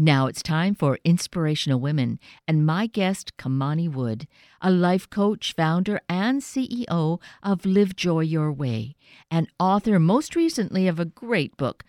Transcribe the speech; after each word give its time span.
Now 0.00 0.28
it's 0.28 0.44
time 0.44 0.76
for 0.76 1.00
Inspirational 1.02 1.80
Women, 1.80 2.20
and 2.46 2.64
my 2.64 2.86
guest, 2.86 3.36
Kamini 3.36 3.92
Wood, 3.92 4.28
a 4.62 4.70
life 4.70 5.10
coach, 5.10 5.52
founder, 5.56 6.00
and 6.08 6.40
CEO 6.40 7.20
of 7.42 7.66
Live 7.66 7.96
Joy 7.96 8.20
Your 8.20 8.52
Way, 8.52 8.94
and 9.28 9.48
author 9.58 9.98
most 9.98 10.36
recently 10.36 10.86
of 10.86 11.00
a 11.00 11.04
great 11.04 11.56
book 11.56 11.82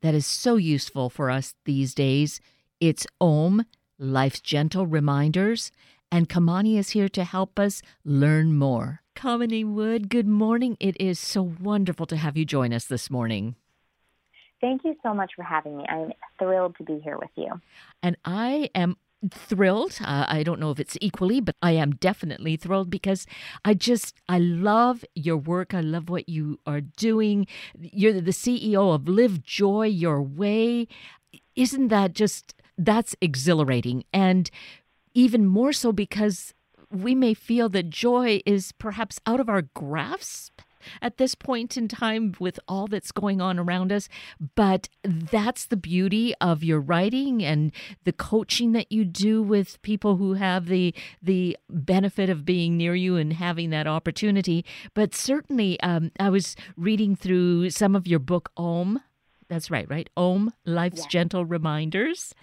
that 0.00 0.12
is 0.12 0.26
so 0.26 0.56
useful 0.56 1.08
for 1.08 1.30
us 1.30 1.54
these 1.64 1.94
days. 1.94 2.40
It's 2.80 3.06
Om, 3.20 3.64
Life's 3.96 4.40
Gentle 4.40 4.88
Reminders, 4.88 5.70
and 6.10 6.28
Kamini 6.28 6.76
is 6.76 6.90
here 6.90 7.08
to 7.10 7.22
help 7.22 7.60
us 7.60 7.80
learn 8.04 8.54
more. 8.58 9.02
Kamini 9.14 9.64
Wood, 9.64 10.08
good 10.08 10.26
morning. 10.26 10.76
It 10.80 11.00
is 11.00 11.20
so 11.20 11.44
wonderful 11.44 12.06
to 12.06 12.16
have 12.16 12.36
you 12.36 12.44
join 12.44 12.72
us 12.72 12.86
this 12.86 13.08
morning. 13.08 13.54
Thank 14.62 14.84
you 14.84 14.96
so 15.02 15.12
much 15.12 15.32
for 15.36 15.42
having 15.42 15.76
me. 15.76 15.84
I'm 15.88 16.12
thrilled 16.38 16.76
to 16.78 16.84
be 16.84 17.00
here 17.00 17.18
with 17.18 17.30
you. 17.36 17.60
And 18.02 18.16
I 18.24 18.70
am 18.74 18.96
thrilled. 19.28 19.98
Uh, 20.00 20.24
I 20.28 20.44
don't 20.44 20.60
know 20.60 20.70
if 20.70 20.78
it's 20.78 20.96
equally, 21.00 21.40
but 21.40 21.56
I 21.60 21.72
am 21.72 21.96
definitely 21.96 22.56
thrilled 22.56 22.88
because 22.88 23.26
I 23.64 23.74
just 23.74 24.14
I 24.28 24.38
love 24.38 25.04
your 25.14 25.36
work. 25.36 25.74
I 25.74 25.80
love 25.80 26.08
what 26.08 26.28
you 26.28 26.60
are 26.64 26.80
doing. 26.80 27.48
You're 27.76 28.20
the 28.20 28.30
CEO 28.30 28.94
of 28.94 29.08
Live 29.08 29.42
Joy 29.42 29.86
Your 29.86 30.22
Way. 30.22 30.86
Isn't 31.56 31.88
that 31.88 32.14
just 32.14 32.54
that's 32.78 33.16
exhilarating 33.20 34.04
and 34.12 34.48
even 35.12 35.44
more 35.46 35.72
so 35.72 35.92
because 35.92 36.54
we 36.90 37.14
may 37.14 37.34
feel 37.34 37.68
that 37.70 37.90
joy 37.90 38.40
is 38.46 38.72
perhaps 38.72 39.18
out 39.26 39.40
of 39.40 39.48
our 39.48 39.62
grasp 39.62 40.60
at 41.00 41.18
this 41.18 41.34
point 41.34 41.76
in 41.76 41.88
time 41.88 42.34
with 42.38 42.58
all 42.68 42.86
that's 42.86 43.12
going 43.12 43.40
on 43.40 43.58
around 43.58 43.92
us. 43.92 44.08
But 44.54 44.88
that's 45.04 45.66
the 45.66 45.76
beauty 45.76 46.34
of 46.40 46.62
your 46.62 46.80
writing 46.80 47.42
and 47.44 47.72
the 48.04 48.12
coaching 48.12 48.72
that 48.72 48.90
you 48.90 49.04
do 49.04 49.42
with 49.42 49.80
people 49.82 50.16
who 50.16 50.34
have 50.34 50.66
the 50.66 50.94
the 51.22 51.56
benefit 51.68 52.28
of 52.28 52.44
being 52.44 52.76
near 52.76 52.94
you 52.94 53.16
and 53.16 53.32
having 53.32 53.70
that 53.70 53.86
opportunity. 53.86 54.64
But 54.94 55.14
certainly, 55.14 55.80
um, 55.80 56.10
I 56.18 56.30
was 56.30 56.56
reading 56.76 57.16
through 57.16 57.70
some 57.70 57.96
of 57.96 58.06
your 58.06 58.18
book, 58.18 58.50
Om. 58.56 59.00
That's 59.48 59.70
right, 59.70 59.88
right? 59.90 60.08
Om, 60.16 60.52
Life's 60.64 61.02
yeah. 61.02 61.08
Gentle 61.08 61.44
Reminders 61.44 62.34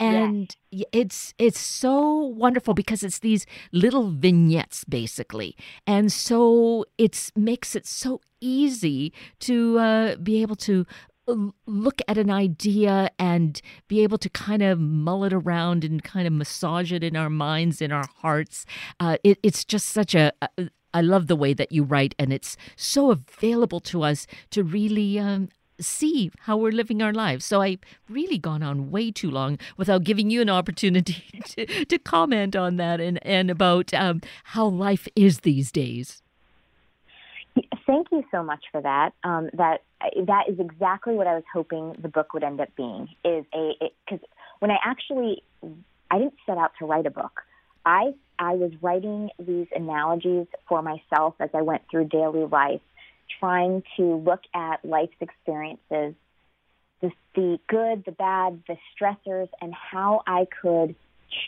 and 0.00 0.56
it's 0.70 1.34
it's 1.38 1.60
so 1.60 2.18
wonderful 2.18 2.74
because 2.74 3.02
it's 3.02 3.20
these 3.20 3.46
little 3.72 4.10
vignettes 4.10 4.84
basically. 4.84 5.56
And 5.86 6.12
so 6.12 6.84
it 6.98 7.30
makes 7.36 7.76
it 7.76 7.86
so 7.86 8.20
easy 8.40 9.12
to 9.40 9.78
uh, 9.78 10.16
be 10.16 10.42
able 10.42 10.56
to 10.56 10.84
uh, 11.26 11.36
look 11.66 12.02
at 12.08 12.18
an 12.18 12.30
idea 12.30 13.10
and 13.18 13.60
be 13.88 14.02
able 14.02 14.18
to 14.18 14.28
kind 14.28 14.62
of 14.62 14.78
mull 14.78 15.24
it 15.24 15.32
around 15.32 15.84
and 15.84 16.02
kind 16.02 16.26
of 16.26 16.32
massage 16.32 16.92
it 16.92 17.02
in 17.02 17.16
our 17.16 17.30
minds 17.30 17.80
in 17.80 17.92
our 17.92 18.06
hearts. 18.16 18.66
Uh, 19.00 19.16
it, 19.24 19.38
it's 19.42 19.64
just 19.64 19.86
such 19.86 20.14
a, 20.14 20.32
a 20.40 20.68
I 20.92 21.00
love 21.00 21.26
the 21.26 21.36
way 21.36 21.54
that 21.54 21.72
you 21.72 21.82
write, 21.82 22.14
and 22.20 22.32
it's 22.32 22.56
so 22.76 23.10
available 23.10 23.80
to 23.80 24.04
us 24.04 24.28
to 24.50 24.62
really 24.62 25.18
um, 25.18 25.48
see 25.80 26.30
how 26.40 26.56
we're 26.56 26.72
living 26.72 27.02
our 27.02 27.12
lives. 27.12 27.44
So 27.44 27.60
I've 27.60 27.80
really 28.08 28.38
gone 28.38 28.62
on 28.62 28.90
way 28.90 29.10
too 29.10 29.30
long 29.30 29.58
without 29.76 30.04
giving 30.04 30.30
you 30.30 30.40
an 30.40 30.50
opportunity 30.50 31.24
to, 31.44 31.84
to 31.84 31.98
comment 31.98 32.56
on 32.56 32.76
that 32.76 33.00
and, 33.00 33.24
and 33.26 33.50
about 33.50 33.92
um, 33.94 34.20
how 34.44 34.66
life 34.66 35.08
is 35.16 35.40
these 35.40 35.70
days. 35.72 36.22
Thank 37.86 38.08
you 38.10 38.24
so 38.30 38.42
much 38.42 38.64
for 38.72 38.80
that. 38.80 39.12
Um, 39.22 39.48
that 39.54 39.82
that 40.26 40.48
is 40.48 40.58
exactly 40.58 41.14
what 41.14 41.26
I 41.26 41.34
was 41.34 41.44
hoping 41.52 41.94
the 42.00 42.08
book 42.08 42.34
would 42.34 42.42
end 42.42 42.60
up 42.60 42.74
being. 42.76 43.08
Is 43.24 43.44
a 43.54 43.74
because 44.04 44.26
when 44.58 44.72
I 44.72 44.78
actually 44.84 45.42
I 46.10 46.18
didn't 46.18 46.34
set 46.46 46.58
out 46.58 46.72
to 46.80 46.86
write 46.86 47.06
a 47.06 47.10
book. 47.10 47.42
I 47.86 48.14
I 48.38 48.54
was 48.54 48.72
writing 48.82 49.30
these 49.38 49.68
analogies 49.74 50.46
for 50.68 50.82
myself 50.82 51.34
as 51.38 51.50
I 51.54 51.62
went 51.62 51.82
through 51.90 52.06
daily 52.06 52.44
life 52.44 52.80
trying 53.40 53.82
to 53.96 54.16
look 54.16 54.40
at 54.54 54.84
life's 54.84 55.16
experiences, 55.20 56.14
the, 57.00 57.10
the 57.34 57.58
good, 57.68 58.04
the 58.04 58.12
bad, 58.12 58.62
the 58.66 58.76
stressors, 58.94 59.48
and 59.60 59.74
how 59.74 60.22
I 60.26 60.46
could 60.62 60.94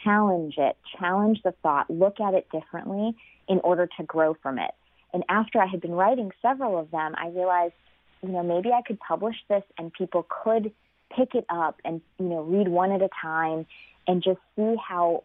challenge 0.05 0.55
it, 0.59 0.77
challenge 0.99 1.41
the 1.45 1.53
thought, 1.63 1.91
look 1.91 2.21
at 2.21 2.35
it 2.35 2.49
differently 2.51 3.17
in 3.49 3.61
order 3.61 3.89
to 3.99 4.05
grow 4.05 4.35
from 4.43 4.59
it. 4.59 4.73
And 5.13 5.25
after 5.29 5.61
I 5.61 5.67
had 5.67 5.81
been 5.81 5.93
writing 5.93 6.33
several 6.43 6.79
of 6.79 6.91
them, 6.91 7.15
I 7.17 7.29
realized, 7.29 7.75
you 8.23 8.31
know, 8.31 8.43
maybe 8.43 8.71
I 8.73 8.83
could 8.83 8.99
publish 9.01 9.37
this 9.49 9.63
and 9.79 9.93
people 9.93 10.27
could 10.29 10.73
pick 11.17 11.35
it 11.35 11.47
up 11.49 11.81
and, 11.85 12.01
you 12.19 12.27
know, 12.27 12.43
read 12.43 12.69
one 12.69 12.93
at 12.93 13.03
a 13.03 13.09
time 13.23 13.67
and 14.07 14.23
just 14.23 14.41
see 14.57 14.75
how 14.77 15.23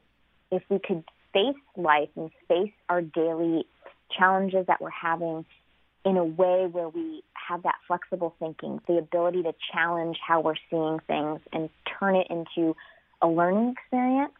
if 0.51 0.63
we 0.69 0.79
could 0.79 1.03
face 1.33 1.55
life 1.75 2.09
and 2.15 2.29
face 2.47 2.71
our 2.89 3.01
daily 3.01 3.65
challenges 4.17 4.65
that 4.67 4.81
we're 4.81 4.89
having 4.89 5.45
in 6.03 6.17
a 6.17 6.25
way 6.25 6.67
where 6.71 6.89
we 6.89 7.23
have 7.33 7.63
that 7.63 7.75
flexible 7.87 8.33
thinking, 8.39 8.79
the 8.87 8.97
ability 8.97 9.43
to 9.43 9.53
challenge 9.71 10.17
how 10.25 10.41
we're 10.41 10.55
seeing 10.69 10.99
things 11.07 11.39
and 11.53 11.69
turn 11.99 12.15
it 12.15 12.27
into 12.29 12.75
a 13.21 13.27
learning 13.27 13.75
experience, 13.77 14.33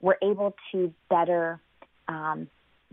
we're 0.00 0.16
able 0.22 0.54
to 0.72 0.92
better 1.08 1.60
um, 2.08 2.48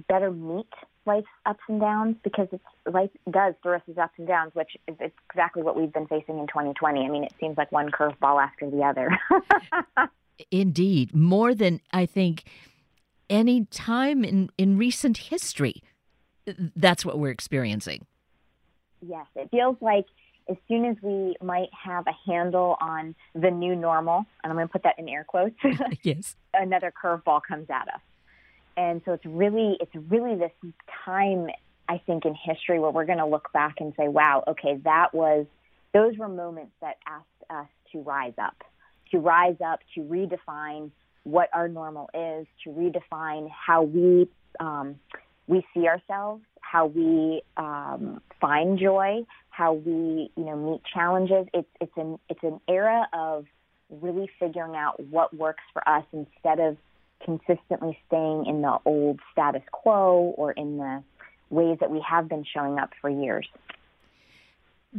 better 0.08 0.32
meet 0.32 0.68
life's 1.06 1.28
ups 1.46 1.62
and 1.68 1.80
downs 1.80 2.16
because 2.24 2.48
it's 2.52 2.64
life 2.86 3.10
does 3.32 3.56
throw 3.64 3.76
us 3.76 3.82
these 3.88 3.98
ups 3.98 4.14
and 4.18 4.28
downs, 4.28 4.52
which 4.54 4.78
is 4.88 4.96
exactly 5.30 5.64
what 5.64 5.76
we've 5.76 5.92
been 5.92 6.08
facing 6.08 6.38
in 6.38 6.48
2020. 6.48 7.00
I 7.00 7.10
mean, 7.10 7.24
it 7.24 7.34
seems 7.40 7.58
like 7.58 7.72
one 7.72 7.90
curveball 7.90 8.42
after 8.42 8.70
the 8.70 8.84
other. 8.84 9.18
Indeed, 10.52 11.16
more 11.16 11.56
than 11.56 11.82
I 11.92 12.06
think 12.06 12.44
any 13.30 13.66
time 13.66 14.24
in 14.24 14.50
in 14.58 14.78
recent 14.78 15.18
history 15.18 15.82
that's 16.76 17.06
what 17.06 17.20
we're 17.20 17.32
experiencing. 17.32 18.06
Yes, 19.02 19.26
it 19.36 19.50
feels 19.52 19.78
like 19.82 20.06
as 20.50 20.58
soon 20.68 20.86
as 20.86 20.96
we 21.02 21.36
might 21.42 21.70
have 21.74 22.06
a 22.08 22.30
handle 22.30 22.78
on 22.80 23.16
the 23.36 23.52
new 23.52 23.76
normal, 23.76 24.26
and 24.44 24.52
I'm 24.52 24.56
going 24.56 24.68
to 24.68 24.72
put 24.72 24.84
that 24.84 24.98
in 24.98 25.10
air 25.10 25.26
quotes, 25.26 25.56
yes, 26.04 26.36
another 26.54 26.92
curveball 26.92 27.42
comes 27.48 27.70
at 27.70 27.88
us. 27.94 28.02
And 28.76 29.02
so 29.06 29.14
it's 29.14 29.26
really 29.26 29.78
it's 29.80 29.96
really 30.10 30.36
this 30.36 30.52
time 31.04 31.48
I 31.90 32.00
think 32.06 32.26
in 32.26 32.36
history 32.36 32.80
where 32.80 32.92
we're 32.92 33.06
going 33.06 33.18
to 33.18 33.26
look 33.26 33.52
back 33.52 33.76
and 33.80 33.94
say, 33.98 34.08
wow, 34.08 34.44
okay, 34.48 34.80
that 34.84 35.14
was 35.14 35.46
those 35.94 36.18
were 36.18 36.28
moments 36.28 36.74
that 36.82 36.98
asked 37.08 37.26
us 37.50 37.68
to 37.92 38.02
rise 38.02 38.34
up, 38.38 38.64
to 39.12 39.20
rise 39.20 39.56
up, 39.66 39.80
to 39.96 40.02
redefine 40.02 40.92
what 41.24 41.50
our 41.54 41.68
normal 41.68 42.10
is, 42.14 42.46
to 42.64 42.70
redefine 42.70 43.50
how 43.50 43.82
we 43.82 44.30
um, 44.60 45.00
we 45.48 45.66
see 45.74 45.88
ourselves, 45.88 46.44
how 46.62 46.88
we 46.88 47.42
um, 47.56 48.22
find 48.40 48.78
joy, 48.78 49.26
how 49.50 49.74
we 49.74 50.30
you 50.36 50.46
know 50.46 50.56
meet 50.56 50.82
challenges. 50.94 51.48
It's 51.54 51.70
it's 51.82 51.92
an 51.96 52.20
it's 52.30 52.44
an 52.44 52.60
era 52.68 53.08
of 53.14 53.46
really 53.90 54.30
figuring 54.40 54.76
out 54.76 55.00
what 55.10 55.34
works 55.36 55.64
for 55.74 55.88
us 55.88 56.04
instead 56.12 56.60
of 56.60 56.78
consistently 57.24 57.98
staying 58.08 58.46
in 58.46 58.62
the 58.62 58.78
old 58.86 59.20
status 59.32 59.64
quo 59.72 60.34
or 60.38 60.52
in 60.52 60.78
the 60.78 61.04
ways 61.50 61.78
that 61.80 61.90
we 61.90 62.04
have 62.08 62.28
been 62.28 62.44
showing 62.44 62.78
up 62.78 62.92
for 63.02 63.10
years. 63.10 63.48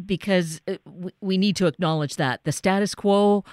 Because 0.06 0.60
uh, 0.66 0.76
we 1.20 1.38
need 1.38 1.56
to 1.56 1.66
acknowledge 1.66 2.16
that 2.16 2.44
the 2.44 2.53
status 2.53 2.94
quo 2.94 3.44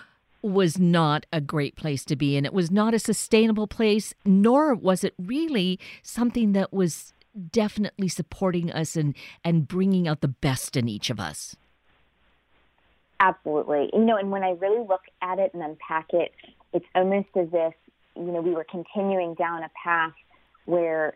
was 0.50 0.78
not 0.78 1.26
a 1.32 1.42
great 1.42 1.76
place 1.76 2.06
to 2.06 2.16
be 2.16 2.38
and 2.38 2.46
it 2.46 2.54
was 2.54 2.72
not 2.72 2.94
a 2.94 3.00
sustainable 3.00 3.68
place 3.68 4.14
nor 4.26 4.74
was 4.76 5.04
it 5.04 5.14
really 5.18 5.80
something 6.04 6.54
that 6.54 6.72
was 6.74 7.14
definitely 7.52 8.08
supporting 8.08 8.72
us 8.72 8.96
and 8.96 9.16
and 9.44 9.68
bringing 9.68 10.08
out 10.08 10.22
the 10.22 10.28
best 10.28 10.78
in 10.78 10.88
each 10.88 11.10
of 11.10 11.20
us. 11.20 11.56
Absolutely. 13.20 13.90
You 13.94 14.06
know 14.06 14.18
and 14.18 14.32
when 14.32 14.44
i 14.44 14.52
really 14.52 14.86
look 14.88 15.04
at 15.22 15.40
it 15.40 15.54
and 15.54 15.64
unpack 15.64 16.08
it 16.12 16.32
it's 16.74 16.86
almost 16.94 17.30
as 17.36 17.48
if 17.54 17.74
you 18.16 18.32
know 18.32 18.42
we 18.42 18.52
were 18.52 18.66
continuing 18.70 19.34
down 19.36 19.64
a 19.64 19.72
path 19.84 20.14
where 20.66 21.16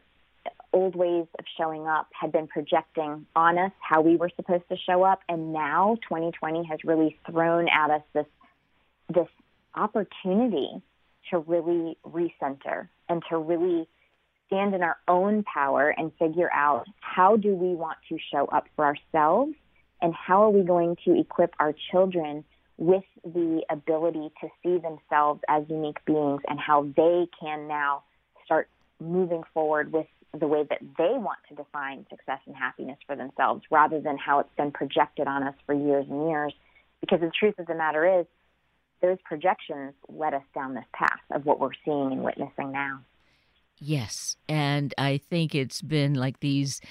old 0.73 0.95
ways 0.95 1.25
of 1.37 1.45
showing 1.57 1.87
up 1.87 2.07
had 2.11 2.31
been 2.31 2.47
projecting 2.47 3.25
on 3.35 3.57
us 3.57 3.71
how 3.79 4.01
we 4.01 4.15
were 4.15 4.29
supposed 4.35 4.67
to 4.69 4.77
show 4.77 5.03
up. 5.03 5.21
And 5.27 5.53
now 5.53 5.97
2020 6.03 6.63
has 6.65 6.79
really 6.83 7.17
thrown 7.29 7.67
at 7.69 7.89
us 7.89 8.01
this 8.13 8.25
this 9.13 9.27
opportunity 9.75 10.81
to 11.29 11.39
really 11.39 11.97
recenter 12.05 12.87
and 13.07 13.23
to 13.29 13.37
really 13.37 13.87
stand 14.47 14.73
in 14.73 14.81
our 14.81 14.97
own 15.07 15.43
power 15.43 15.93
and 15.95 16.11
figure 16.17 16.51
out 16.51 16.85
how 17.01 17.37
do 17.37 17.55
we 17.55 17.75
want 17.75 17.97
to 18.09 18.17
show 18.31 18.45
up 18.47 18.65
for 18.75 18.85
ourselves 18.85 19.53
and 20.01 20.13
how 20.13 20.43
are 20.43 20.49
we 20.49 20.63
going 20.63 20.95
to 21.05 21.19
equip 21.19 21.53
our 21.59 21.73
children 21.91 22.43
with 22.77 23.03
the 23.23 23.61
ability 23.69 24.31
to 24.41 24.47
see 24.63 24.79
themselves 24.79 25.41
as 25.49 25.63
unique 25.69 26.03
beings 26.05 26.41
and 26.47 26.59
how 26.59 26.87
they 26.95 27.27
can 27.39 27.67
now 27.67 28.03
start 28.45 28.69
moving 29.01 29.43
forward 29.53 29.91
with 29.91 30.07
the 30.39 30.47
way 30.47 30.63
that 30.69 30.79
they 30.97 31.11
want 31.17 31.39
to 31.49 31.55
define 31.55 32.05
success 32.09 32.39
and 32.45 32.55
happiness 32.55 32.97
for 33.05 33.15
themselves 33.15 33.63
rather 33.69 33.99
than 33.99 34.17
how 34.17 34.39
it's 34.39 34.49
been 34.57 34.71
projected 34.71 35.27
on 35.27 35.43
us 35.43 35.55
for 35.65 35.73
years 35.73 36.05
and 36.09 36.29
years. 36.29 36.53
Because 37.01 37.19
the 37.19 37.31
truth 37.37 37.57
of 37.59 37.67
the 37.67 37.75
matter 37.75 38.19
is, 38.19 38.25
those 39.01 39.17
projections 39.23 39.93
led 40.07 40.33
us 40.33 40.43
down 40.53 40.73
this 40.73 40.85
path 40.93 41.19
of 41.31 41.45
what 41.45 41.59
we're 41.59 41.71
seeing 41.85 42.11
and 42.11 42.23
witnessing 42.23 42.71
now. 42.71 42.99
Yes. 43.79 44.35
And 44.47 44.93
I 44.97 45.17
think 45.17 45.55
it's 45.55 45.81
been 45.81 46.13
like 46.13 46.39
these 46.41 46.81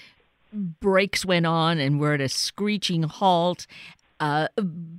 brakes 0.52 1.24
went 1.24 1.46
on 1.46 1.78
and 1.78 2.00
we're 2.00 2.14
at 2.14 2.20
a 2.20 2.28
screeching 2.28 3.02
halt. 3.02 3.66
Uh, 4.20 4.48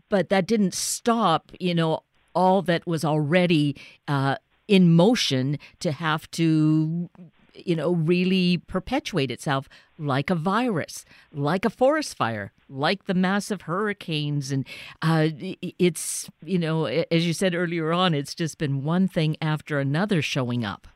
but 0.08 0.30
that 0.30 0.46
didn't 0.48 0.74
stop, 0.74 1.52
you 1.60 1.76
know, 1.76 2.04
all 2.34 2.62
that 2.62 2.86
was 2.88 3.04
already 3.04 3.76
uh, 4.08 4.36
in 4.68 4.94
motion 4.96 5.58
to 5.80 5.92
have 5.92 6.30
to 6.32 7.10
you 7.66 7.76
know, 7.76 7.94
really 7.94 8.58
perpetuate 8.58 9.32
itself 9.32 9.68
like 9.98 10.30
a 10.30 10.36
virus, 10.36 11.06
like 11.34 11.66
a 11.66 11.70
forest 11.70 12.16
fire, 12.16 12.54
like 12.70 13.06
the 13.06 13.14
massive 13.14 13.64
hurricanes. 13.64 14.52
And 14.52 14.66
uh, 15.02 15.30
it's, 15.78 16.30
you 16.44 16.58
know, 16.58 16.86
as 16.86 17.26
you 17.26 17.34
said 17.34 17.54
earlier 17.54 17.92
on, 17.92 18.14
it's 18.14 18.34
just 18.34 18.58
been 18.58 18.84
one 18.84 19.08
thing 19.08 19.36
after 19.42 19.80
another 19.80 20.22
showing 20.22 20.64
up. 20.64 20.88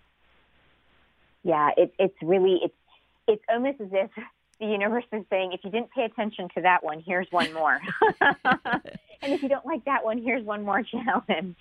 Yeah, 1.44 1.72
it, 1.76 1.94
it's 2.00 2.16
really, 2.22 2.60
it's, 2.64 2.74
it's 3.28 3.44
almost 3.50 3.82
as 3.82 3.90
if 3.92 4.10
the 4.60 4.66
universe 4.68 5.04
is 5.12 5.24
saying, 5.30 5.52
if 5.54 5.62
you 5.64 5.72
didn't 5.72 5.92
pay 5.92 6.04
attention 6.04 6.48
to 6.56 6.62
that 6.62 6.84
one, 6.84 7.04
here's 7.06 7.28
one 7.32 7.52
more. 7.54 7.80
and 8.22 9.34
if 9.34 9.44
you 9.44 9.50
don't 9.50 9.66
like 9.66 9.84
that 9.86 10.06
one, 10.06 10.18
here's 10.18 10.46
one 10.46 10.64
more 10.64 10.84
challenge. 10.92 11.56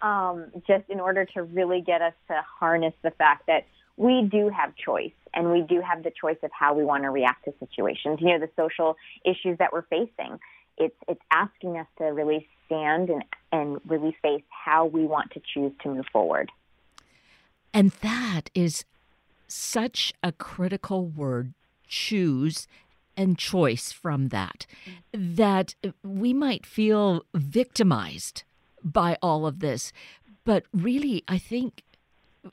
Um, 0.00 0.46
just 0.66 0.88
in 0.88 1.00
order 1.00 1.24
to 1.34 1.42
really 1.42 1.80
get 1.80 2.00
us 2.00 2.12
to 2.28 2.40
harness 2.60 2.94
the 3.02 3.10
fact 3.10 3.46
that 3.48 3.66
we 3.98 4.22
do 4.30 4.48
have 4.48 4.74
choice 4.76 5.12
and 5.34 5.50
we 5.50 5.62
do 5.62 5.80
have 5.80 6.04
the 6.04 6.12
choice 6.18 6.38
of 6.42 6.50
how 6.58 6.72
we 6.72 6.84
want 6.84 7.02
to 7.02 7.10
react 7.10 7.44
to 7.44 7.54
situations. 7.58 8.20
You 8.20 8.28
know, 8.28 8.38
the 8.38 8.50
social 8.56 8.96
issues 9.24 9.58
that 9.58 9.72
we're 9.72 9.82
facing. 9.82 10.38
It's 10.78 10.96
it's 11.08 11.20
asking 11.32 11.76
us 11.76 11.86
to 11.98 12.04
really 12.04 12.48
stand 12.64 13.10
and, 13.10 13.24
and 13.50 13.80
really 13.86 14.16
face 14.22 14.44
how 14.48 14.86
we 14.86 15.04
want 15.04 15.32
to 15.32 15.42
choose 15.52 15.72
to 15.82 15.88
move 15.88 16.06
forward. 16.12 16.50
And 17.74 17.90
that 18.00 18.50
is 18.54 18.84
such 19.48 20.12
a 20.22 20.30
critical 20.30 21.06
word, 21.06 21.52
choose 21.88 22.68
and 23.16 23.36
choice 23.36 23.90
from 23.90 24.28
that. 24.28 24.66
That 25.12 25.74
we 26.04 26.32
might 26.32 26.64
feel 26.64 27.24
victimized 27.34 28.44
by 28.84 29.18
all 29.20 29.44
of 29.44 29.58
this. 29.58 29.92
But 30.44 30.64
really, 30.72 31.24
I 31.26 31.38
think 31.38 31.82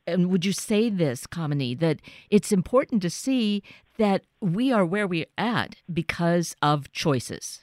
and 0.07 0.29
would 0.29 0.45
you 0.45 0.51
say 0.51 0.89
this, 0.89 1.27
Kamini, 1.27 1.77
that 1.79 1.99
it's 2.29 2.51
important 2.51 3.01
to 3.01 3.09
see 3.09 3.63
that 3.97 4.23
we 4.41 4.71
are 4.71 4.85
where 4.85 5.07
we're 5.07 5.25
at 5.37 5.75
because 5.91 6.55
of 6.61 6.91
choices? 6.91 7.61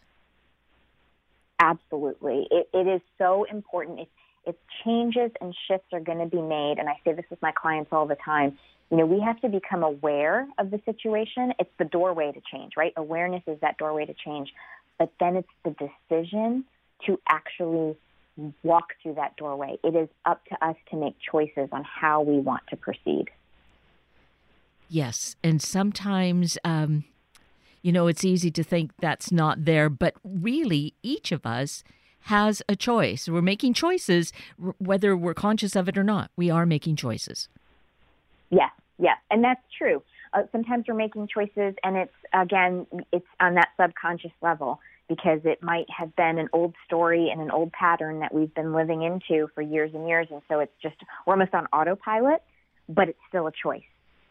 Absolutely. 1.61 2.49
It, 2.51 2.69
it 2.73 2.87
is 2.89 3.01
so 3.19 3.45
important. 3.45 4.01
If, 4.01 4.09
if 4.47 4.57
changes 4.85 5.31
and 5.41 5.55
shifts 5.69 5.89
are 5.93 6.01
going 6.01 6.19
to 6.19 6.27
be 6.27 6.43
made, 6.43 6.77
and 6.79 6.89
I 6.89 6.95
say 7.05 7.13
this 7.13 7.25
with 7.31 7.41
my 7.43 7.53
clients 7.53 7.91
all 7.93 8.07
the 8.07 8.17
time, 8.17 8.59
you 8.91 8.97
know, 8.97 9.07
we 9.07 9.21
have 9.21 9.41
to 9.41 9.49
become 9.49 9.83
aware 9.83 10.47
of 10.59 10.71
the 10.71 10.81
situation. 10.85 11.55
It's 11.59 11.71
the 11.79 11.85
doorway 11.85 12.33
to 12.33 12.41
change, 12.53 12.73
right? 12.77 12.93
Awareness 12.97 13.43
is 13.47 13.59
that 13.61 13.79
doorway 13.79 14.05
to 14.07 14.15
change. 14.25 14.53
But 14.99 15.13
then 15.19 15.37
it's 15.37 15.49
the 15.65 15.71
decision 16.11 16.65
to 17.07 17.19
actually 17.29 17.97
walk 18.63 18.95
through 19.03 19.15
that 19.15 19.37
doorway. 19.37 19.79
It 19.85 19.95
is 19.95 20.09
up 20.25 20.45
to 20.47 20.67
us 20.67 20.77
to 20.91 20.97
make 20.97 21.17
choices 21.31 21.69
on 21.73 21.85
how 21.85 22.23
we 22.23 22.39
want 22.39 22.63
to 22.71 22.77
proceed. 22.77 23.27
Yes. 24.89 25.37
And 25.43 25.61
sometimes, 25.61 26.59
um, 26.65 27.05
you 27.83 27.93
know, 27.93 28.07
it's 28.07 28.25
easy 28.25 28.51
to 28.51 28.63
think 28.63 28.93
that's 29.01 29.33
not 29.33 29.65
there, 29.65 29.89
but 29.89 30.15
really, 30.25 30.95
each 31.03 31.33
of 31.33 31.47
us 31.47 31.83
has 32.27 32.63
a 32.69 32.77
choice. 32.77 33.29
We're 33.29 33.43
making 33.43 33.75
choices, 33.75 34.33
whether 34.79 35.17
we're 35.17 35.35
conscious 35.35 35.75
of 35.75 35.89
it 35.89 35.99
or 35.99 36.05
not. 36.05 36.31
We 36.37 36.51
are 36.51 36.65
making 36.67 36.97
choices. 36.97 37.49
Yes, 38.51 38.71
yes. 38.99 39.17
And 39.31 39.43
that's 39.43 39.63
true. 39.77 40.03
Uh, 40.33 40.43
sometimes 40.53 40.85
we're 40.87 40.95
making 40.95 41.29
choices, 41.29 41.75
and 41.83 41.97
it's, 41.97 42.15
again, 42.33 42.87
it's 43.13 43.27
on 43.41 43.55
that 43.55 43.69
subconscious 43.81 44.31
level 44.41 44.79
because 45.09 45.41
it 45.45 45.63
might 45.63 45.87
have 45.97 46.15
been 46.17 46.39
an 46.39 46.49
old 46.53 46.75
story 46.87 47.31
and 47.31 47.41
an 47.41 47.51
old 47.51 47.73
pattern 47.73 48.21
that 48.21 48.33
we've 48.33 48.55
been 48.55 48.73
living 48.73 49.03
into 49.03 49.49
for 49.55 49.63
years 49.63 49.91
and 49.95 50.09
years. 50.09 50.29
And 50.31 50.41
so 50.49 50.61
it's 50.61 50.73
just, 50.83 50.97
we're 51.27 51.35
almost 51.35 51.55
on 51.55 51.67
autopilot, 51.67 52.43
but 52.89 53.09
it's 53.09 53.19
still 53.29 53.47
a 53.47 53.53
choice. 53.53 53.83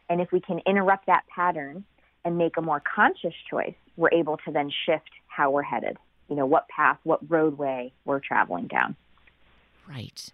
And 0.09 0.21
if 0.21 0.31
we 0.31 0.39
can 0.39 0.59
interrupt 0.65 1.05
that 1.05 1.23
pattern 1.33 1.85
and 2.25 2.37
make 2.37 2.57
a 2.57 2.61
more 2.61 2.81
conscious 2.95 3.33
choice, 3.49 3.75
we're 3.95 4.11
able 4.11 4.37
to 4.45 4.51
then 4.51 4.71
shift 4.85 5.09
how 5.27 5.51
we're 5.51 5.61
headed. 5.61 5.97
You 6.29 6.35
know, 6.35 6.45
what 6.45 6.67
path, 6.67 6.97
what 7.03 7.19
roadway 7.29 7.91
we're 8.05 8.19
traveling 8.19 8.67
down. 8.67 8.95
Right. 9.87 10.31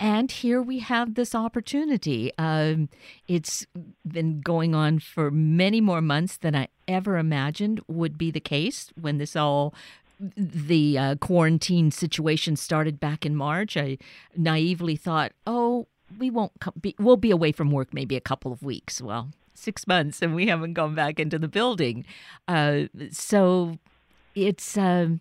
And 0.00 0.30
here 0.30 0.62
we 0.62 0.78
have 0.78 1.14
this 1.14 1.34
opportunity. 1.34 2.32
Um, 2.38 2.88
it's 3.26 3.66
been 4.06 4.40
going 4.40 4.74
on 4.74 5.00
for 5.00 5.30
many 5.30 5.80
more 5.80 6.00
months 6.00 6.36
than 6.36 6.54
I 6.54 6.68
ever 6.86 7.16
imagined 7.16 7.80
would 7.88 8.16
be 8.16 8.30
the 8.30 8.40
case 8.40 8.90
when 9.00 9.18
this 9.18 9.34
all 9.34 9.74
the 10.36 10.98
uh, 10.98 11.14
quarantine 11.16 11.90
situation 11.90 12.56
started 12.56 13.00
back 13.00 13.26
in 13.26 13.34
March. 13.34 13.76
I 13.76 13.98
naively 14.36 14.96
thought, 14.96 15.32
oh, 15.46 15.88
we 16.18 16.30
won't 16.30 16.52
be, 16.80 16.94
we'll 16.98 17.16
be 17.16 17.30
away 17.30 17.52
from 17.52 17.70
work 17.70 17.92
maybe 17.92 18.16
a 18.16 18.20
couple 18.20 18.52
of 18.52 18.62
weeks. 18.62 19.00
Well, 19.00 19.30
six 19.54 19.86
months, 19.86 20.22
and 20.22 20.34
we 20.34 20.46
haven't 20.46 20.74
gone 20.74 20.94
back 20.94 21.18
into 21.18 21.38
the 21.38 21.48
building. 21.48 22.04
Uh, 22.46 22.84
so 23.10 23.78
it's. 24.34 24.78
Um, 24.78 25.20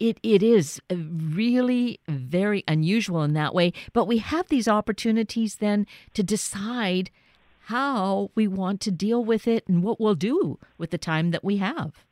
it, 0.00 0.18
it 0.22 0.42
is 0.42 0.80
really 0.90 2.00
very 2.08 2.64
unusual 2.66 3.22
in 3.22 3.34
that 3.34 3.54
way. 3.54 3.72
But 3.92 4.06
we 4.06 4.18
have 4.18 4.48
these 4.48 4.66
opportunities 4.66 5.56
then 5.56 5.86
to 6.14 6.22
decide 6.22 7.10
how 7.66 8.30
we 8.34 8.48
want 8.48 8.80
to 8.80 8.90
deal 8.90 9.24
with 9.24 9.46
it 9.46 9.68
and 9.68 9.82
what 9.84 10.00
we'll 10.00 10.14
do 10.14 10.58
with 10.78 10.90
the 10.90 10.98
time 10.98 11.30
that 11.30 11.44
we 11.44 11.58
have. 11.58 12.04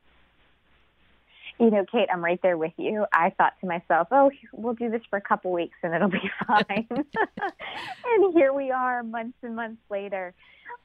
You 1.59 1.71
know, 1.71 1.85
Kate, 1.91 2.09
I'm 2.13 2.23
right 2.23 2.39
there 2.41 2.57
with 2.57 2.75
you. 2.77 3.05
I 3.13 3.31
thought 3.31 3.55
to 3.63 3.67
myself, 3.67 4.09
oh, 4.13 4.31
we'll 4.53 4.75
do 4.75 4.91
this 4.91 5.03
for 5.11 5.17
a 5.17 5.21
couple 5.21 5.51
weeks 5.51 5.77
and 5.83 5.93
it'll 5.93 6.09
be 6.09 6.31
fine. 6.47 6.87
and 6.91 8.33
here 8.33 8.53
we 8.53 8.71
are 8.71 9.03
months 9.03 9.39
and 9.43 9.57
months 9.57 9.83
later. 9.91 10.35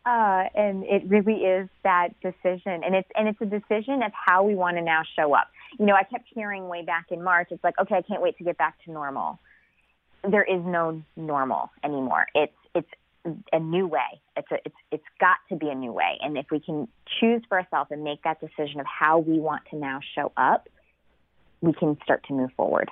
Uh, 0.05 0.49
and 0.53 0.83
it 0.83 1.03
really 1.07 1.45
is 1.45 1.69
that 1.83 2.09
decision. 2.21 2.83
And 2.83 2.93
it's, 2.93 3.09
and 3.15 3.27
it's 3.27 3.39
a 3.41 3.45
decision 3.45 4.03
of 4.03 4.11
how 4.13 4.43
we 4.43 4.55
want 4.55 4.77
to 4.77 4.83
now 4.83 5.03
show 5.15 5.33
up 5.33 5.47
you 5.79 5.85
know, 5.85 5.95
I 5.95 6.03
kept 6.03 6.27
hearing 6.33 6.67
way 6.67 6.83
back 6.83 7.07
in 7.09 7.23
March, 7.23 7.47
it's 7.51 7.63
like, 7.63 7.75
okay, 7.79 7.95
I 7.95 8.01
can't 8.01 8.21
wait 8.21 8.37
to 8.37 8.43
get 8.43 8.57
back 8.57 8.83
to 8.85 8.91
normal. 8.91 9.39
There 10.23 10.43
is 10.43 10.61
no 10.63 11.01
normal 11.15 11.71
anymore. 11.83 12.27
It's 12.33 12.53
it's 12.75 12.89
a 13.51 13.59
new 13.59 13.87
way. 13.87 14.21
It's 14.37 14.49
a, 14.51 14.55
it's 14.65 14.75
it's 14.91 15.03
got 15.19 15.37
to 15.49 15.55
be 15.55 15.69
a 15.69 15.75
new 15.75 15.91
way. 15.91 16.17
And 16.21 16.37
if 16.37 16.45
we 16.51 16.59
can 16.59 16.87
choose 17.19 17.41
for 17.49 17.59
ourselves 17.59 17.91
and 17.91 18.03
make 18.03 18.23
that 18.23 18.39
decision 18.39 18.79
of 18.79 18.85
how 18.85 19.19
we 19.19 19.39
want 19.39 19.63
to 19.71 19.77
now 19.77 19.99
show 20.15 20.31
up, 20.37 20.69
we 21.61 21.73
can 21.73 21.97
start 22.03 22.23
to 22.27 22.33
move 22.33 22.51
forward. 22.55 22.89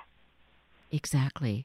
Exactly. 0.90 1.64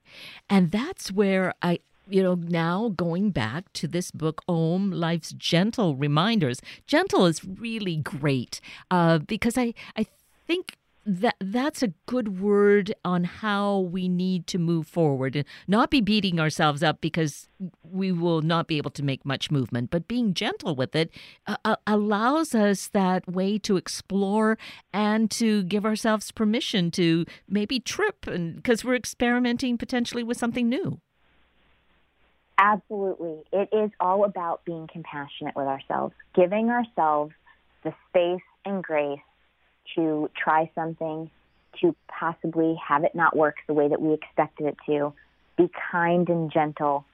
And 0.49 0.71
that's 0.71 1.11
where 1.11 1.53
I 1.61 1.79
you 2.09 2.23
know, 2.23 2.35
now 2.35 2.89
going 2.89 3.31
back 3.31 3.71
to 3.73 3.87
this 3.87 4.11
book, 4.11 4.41
Om, 4.47 4.91
Life's 4.91 5.31
Gentle 5.33 5.95
Reminders. 5.95 6.61
Gentle 6.85 7.25
is 7.25 7.43
really 7.43 7.97
great 7.97 8.61
uh, 8.91 9.19
because 9.19 9.57
I, 9.57 9.73
I 9.95 10.05
think 10.45 10.77
that 11.07 11.35
that's 11.39 11.81
a 11.81 11.93
good 12.05 12.41
word 12.41 12.93
on 13.05 13.23
how 13.23 13.79
we 13.79 14.09
need 14.09 14.45
to 14.45 14.57
move 14.57 14.85
forward 14.85 15.37
and 15.37 15.45
not 15.65 15.89
be 15.89 16.01
beating 16.01 16.37
ourselves 16.37 16.83
up 16.83 16.99
because 16.99 17.47
we 17.81 18.11
will 18.11 18.41
not 18.41 18.67
be 18.67 18.75
able 18.75 18.91
to 18.91 19.01
make 19.01 19.25
much 19.25 19.49
movement 19.49 19.89
but 19.89 20.05
being 20.09 20.33
gentle 20.33 20.75
with 20.75 20.93
it 20.97 21.09
uh, 21.47 21.55
uh 21.63 21.77
allows 21.87 22.53
us 22.53 22.89
that 22.89 23.25
way 23.25 23.57
to 23.57 23.77
explore 23.77 24.57
and 24.91 25.31
to 25.31 25.63
give 25.63 25.85
ourselves 25.85 26.29
permission 26.33 26.91
to 26.91 27.25
maybe 27.47 27.79
trip 27.79 28.27
and 28.27 28.57
because 28.57 28.83
we're 28.83 28.93
experimenting 28.93 29.77
potentially 29.77 30.23
with 30.23 30.37
something 30.37 30.67
new 30.67 30.99
absolutely 32.57 33.43
it 33.51 33.69
is 33.71 33.91
all 33.99 34.25
about 34.25 34.63
being 34.65 34.87
compassionate 34.91 35.55
with 35.55 35.67
ourselves 35.67 36.13
giving 36.35 36.69
ourselves 36.69 37.33
the 37.83 37.93
space 38.09 38.43
and 38.65 38.83
grace 38.83 39.19
to 39.95 40.29
try 40.35 40.69
something, 40.75 41.29
to 41.81 41.95
possibly 42.07 42.75
have 42.85 43.03
it 43.03 43.15
not 43.15 43.35
work 43.35 43.55
the 43.67 43.73
way 43.73 43.87
that 43.87 44.01
we 44.01 44.13
expected 44.13 44.67
it 44.67 44.77
to, 44.85 45.13
be 45.57 45.69
kind 45.91 46.27
and 46.29 46.51
gentle, 46.51 47.05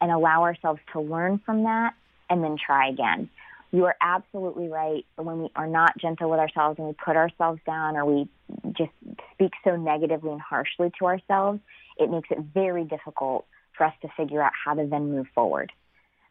and 0.00 0.10
allow 0.10 0.42
ourselves 0.42 0.80
to 0.92 1.00
learn 1.00 1.40
from 1.44 1.64
that 1.64 1.94
and 2.30 2.42
then 2.42 2.56
try 2.64 2.88
again. 2.88 3.28
You 3.72 3.86
are 3.86 3.96
absolutely 4.00 4.68
right. 4.68 5.04
When 5.16 5.42
we 5.42 5.48
are 5.56 5.66
not 5.66 5.96
gentle 5.98 6.30
with 6.30 6.40
ourselves 6.40 6.78
and 6.78 6.88
we 6.88 6.94
put 6.94 7.16
ourselves 7.16 7.60
down 7.64 7.96
or 7.96 8.04
we 8.04 8.28
just 8.76 8.90
speak 9.32 9.52
so 9.64 9.76
negatively 9.76 10.30
and 10.30 10.40
harshly 10.40 10.90
to 10.98 11.06
ourselves, 11.06 11.60
it 11.98 12.10
makes 12.10 12.28
it 12.30 12.38
very 12.52 12.84
difficult 12.84 13.46
for 13.76 13.84
us 13.84 13.94
to 14.02 14.08
figure 14.16 14.42
out 14.42 14.52
how 14.64 14.74
to 14.74 14.86
then 14.86 15.10
move 15.10 15.26
forward. 15.34 15.72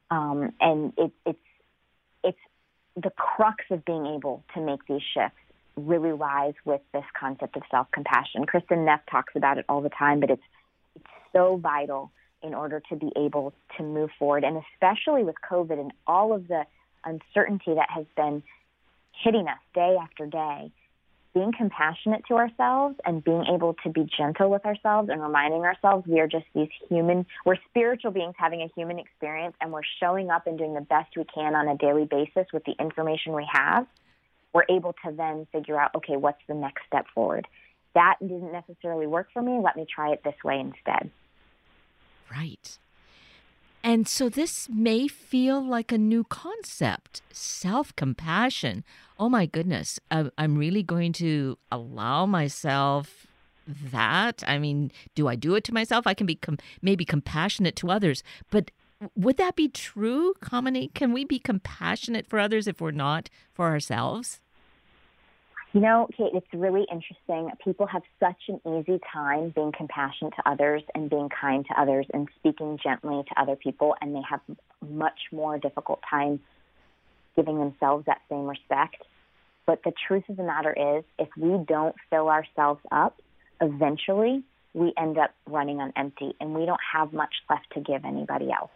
Um, 0.09 0.51
and 0.59 0.93
it, 0.97 1.11
it's 1.25 1.39
it's 2.23 2.37
the 2.95 3.11
crux 3.11 3.63
of 3.71 3.85
being 3.85 4.05
able 4.05 4.43
to 4.53 4.61
make 4.61 4.85
these 4.87 5.01
shifts 5.13 5.37
really 5.77 6.11
lies 6.11 6.53
with 6.65 6.81
this 6.93 7.05
concept 7.17 7.55
of 7.55 7.63
self 7.71 7.87
compassion. 7.91 8.45
Kristin 8.45 8.85
Neff 8.85 9.01
talks 9.09 9.33
about 9.35 9.57
it 9.57 9.65
all 9.69 9.81
the 9.81 9.89
time, 9.89 10.19
but 10.19 10.29
it's 10.29 10.43
it's 10.95 11.05
so 11.33 11.57
vital 11.57 12.11
in 12.43 12.53
order 12.53 12.81
to 12.89 12.95
be 12.95 13.11
able 13.15 13.53
to 13.77 13.83
move 13.83 14.09
forward. 14.17 14.43
And 14.43 14.61
especially 14.73 15.23
with 15.23 15.35
COVID 15.49 15.79
and 15.79 15.93
all 16.07 16.33
of 16.33 16.47
the 16.47 16.65
uncertainty 17.05 17.73
that 17.75 17.89
has 17.89 18.05
been 18.15 18.43
hitting 19.23 19.47
us 19.47 19.59
day 19.73 19.95
after 20.01 20.25
day, 20.25 20.71
being 21.33 21.51
compassionate 21.57 22.23
to 22.27 22.35
ourselves 22.35 22.95
and 23.05 23.23
being 23.23 23.45
able 23.53 23.75
to 23.83 23.89
be 23.89 24.07
gentle 24.17 24.49
with 24.49 24.65
ourselves 24.65 25.09
and 25.09 25.21
reminding 25.21 25.61
ourselves 25.61 26.05
we 26.05 26.19
are 26.19 26.27
just 26.27 26.45
these 26.53 26.69
human, 26.89 27.25
we're 27.45 27.55
spiritual 27.69 28.11
beings 28.11 28.35
having 28.37 28.61
a 28.61 28.67
human 28.75 28.99
experience 28.99 29.55
and 29.61 29.71
we're 29.71 29.81
showing 29.99 30.29
up 30.29 30.45
and 30.47 30.57
doing 30.57 30.73
the 30.73 30.81
best 30.81 31.15
we 31.15 31.23
can 31.23 31.55
on 31.55 31.67
a 31.67 31.77
daily 31.77 32.05
basis 32.05 32.47
with 32.51 32.63
the 32.65 32.73
information 32.79 33.33
we 33.33 33.47
have, 33.51 33.87
we're 34.53 34.65
able 34.69 34.93
to 35.05 35.11
then 35.15 35.47
figure 35.51 35.79
out, 35.79 35.95
okay, 35.95 36.17
what's 36.17 36.41
the 36.47 36.53
next 36.53 36.83
step 36.87 37.05
forward? 37.15 37.47
That 37.93 38.17
didn't 38.19 38.51
necessarily 38.51 39.07
work 39.07 39.27
for 39.33 39.41
me. 39.41 39.59
Let 39.63 39.77
me 39.77 39.85
try 39.93 40.11
it 40.11 40.21
this 40.23 40.35
way 40.43 40.59
instead. 40.59 41.11
Right. 42.29 42.77
And 43.83 44.07
so 44.07 44.29
this 44.29 44.69
may 44.69 45.07
feel 45.07 45.63
like 45.63 45.91
a 45.91 45.97
new 45.97 46.23
concept 46.23 47.21
self 47.31 47.95
compassion. 47.95 48.83
Oh 49.19 49.29
my 49.29 49.45
goodness, 49.45 49.99
I'm 50.09 50.57
really 50.57 50.83
going 50.83 51.13
to 51.13 51.57
allow 51.71 52.25
myself 52.25 53.27
that. 53.67 54.43
I 54.47 54.59
mean, 54.59 54.91
do 55.15 55.27
I 55.27 55.35
do 55.35 55.55
it 55.55 55.63
to 55.65 55.73
myself? 55.73 56.05
I 56.05 56.13
can 56.13 56.27
be 56.27 56.35
com- 56.35 56.57
maybe 56.81 57.05
compassionate 57.05 57.75
to 57.77 57.89
others, 57.89 58.23
but 58.49 58.71
would 59.15 59.37
that 59.37 59.55
be 59.55 59.67
true, 59.67 60.33
Kamini? 60.41 60.93
Can 60.93 61.11
we 61.11 61.25
be 61.25 61.39
compassionate 61.39 62.27
for 62.27 62.37
others 62.37 62.67
if 62.67 62.81
we're 62.81 62.91
not 62.91 63.29
for 63.51 63.67
ourselves? 63.67 64.39
You 65.73 65.79
know, 65.79 66.09
Kate, 66.17 66.31
it's 66.33 66.47
really 66.53 66.85
interesting. 66.91 67.49
People 67.63 67.87
have 67.87 68.01
such 68.19 68.49
an 68.49 68.59
easy 68.65 68.99
time 69.13 69.53
being 69.55 69.71
compassionate 69.71 70.33
to 70.35 70.49
others 70.49 70.83
and 70.93 71.09
being 71.09 71.29
kind 71.29 71.65
to 71.67 71.81
others 71.81 72.05
and 72.13 72.27
speaking 72.39 72.77
gently 72.83 73.23
to 73.29 73.41
other 73.41 73.55
people, 73.55 73.95
and 74.01 74.13
they 74.13 74.21
have 74.29 74.41
much 74.89 75.19
more 75.31 75.57
difficult 75.57 76.01
time 76.09 76.41
giving 77.37 77.57
themselves 77.57 78.05
that 78.05 78.19
same 78.29 78.47
respect. 78.47 78.97
But 79.65 79.81
the 79.85 79.93
truth 80.07 80.23
of 80.27 80.35
the 80.35 80.43
matter 80.43 80.73
is, 80.73 81.05
if 81.17 81.29
we 81.37 81.63
don't 81.65 81.95
fill 82.09 82.27
ourselves 82.27 82.81
up, 82.91 83.21
eventually 83.61 84.43
we 84.73 84.91
end 84.97 85.17
up 85.17 85.33
running 85.47 85.79
on 85.79 85.93
empty 85.95 86.33
and 86.41 86.53
we 86.53 86.65
don't 86.65 86.81
have 86.93 87.13
much 87.13 87.33
left 87.49 87.71
to 87.75 87.79
give 87.79 88.03
anybody 88.03 88.49
else. 88.51 88.71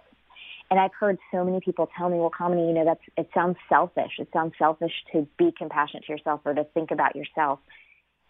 And 0.71 0.79
I've 0.79 0.93
heard 0.99 1.17
so 1.31 1.43
many 1.43 1.59
people 1.59 1.89
tell 1.97 2.09
me, 2.09 2.17
well, 2.17 2.31
Kamini, 2.31 2.67
you 2.67 2.73
know, 2.73 2.85
that's, 2.85 3.01
it 3.17 3.29
sounds 3.33 3.57
selfish. 3.69 4.13
It 4.17 4.29
sounds 4.33 4.53
selfish 4.57 4.91
to 5.13 5.27
be 5.37 5.53
compassionate 5.55 6.05
to 6.05 6.11
yourself 6.11 6.41
or 6.43 6.53
to 6.53 6.63
think 6.73 6.91
about 6.91 7.15
yourself. 7.15 7.59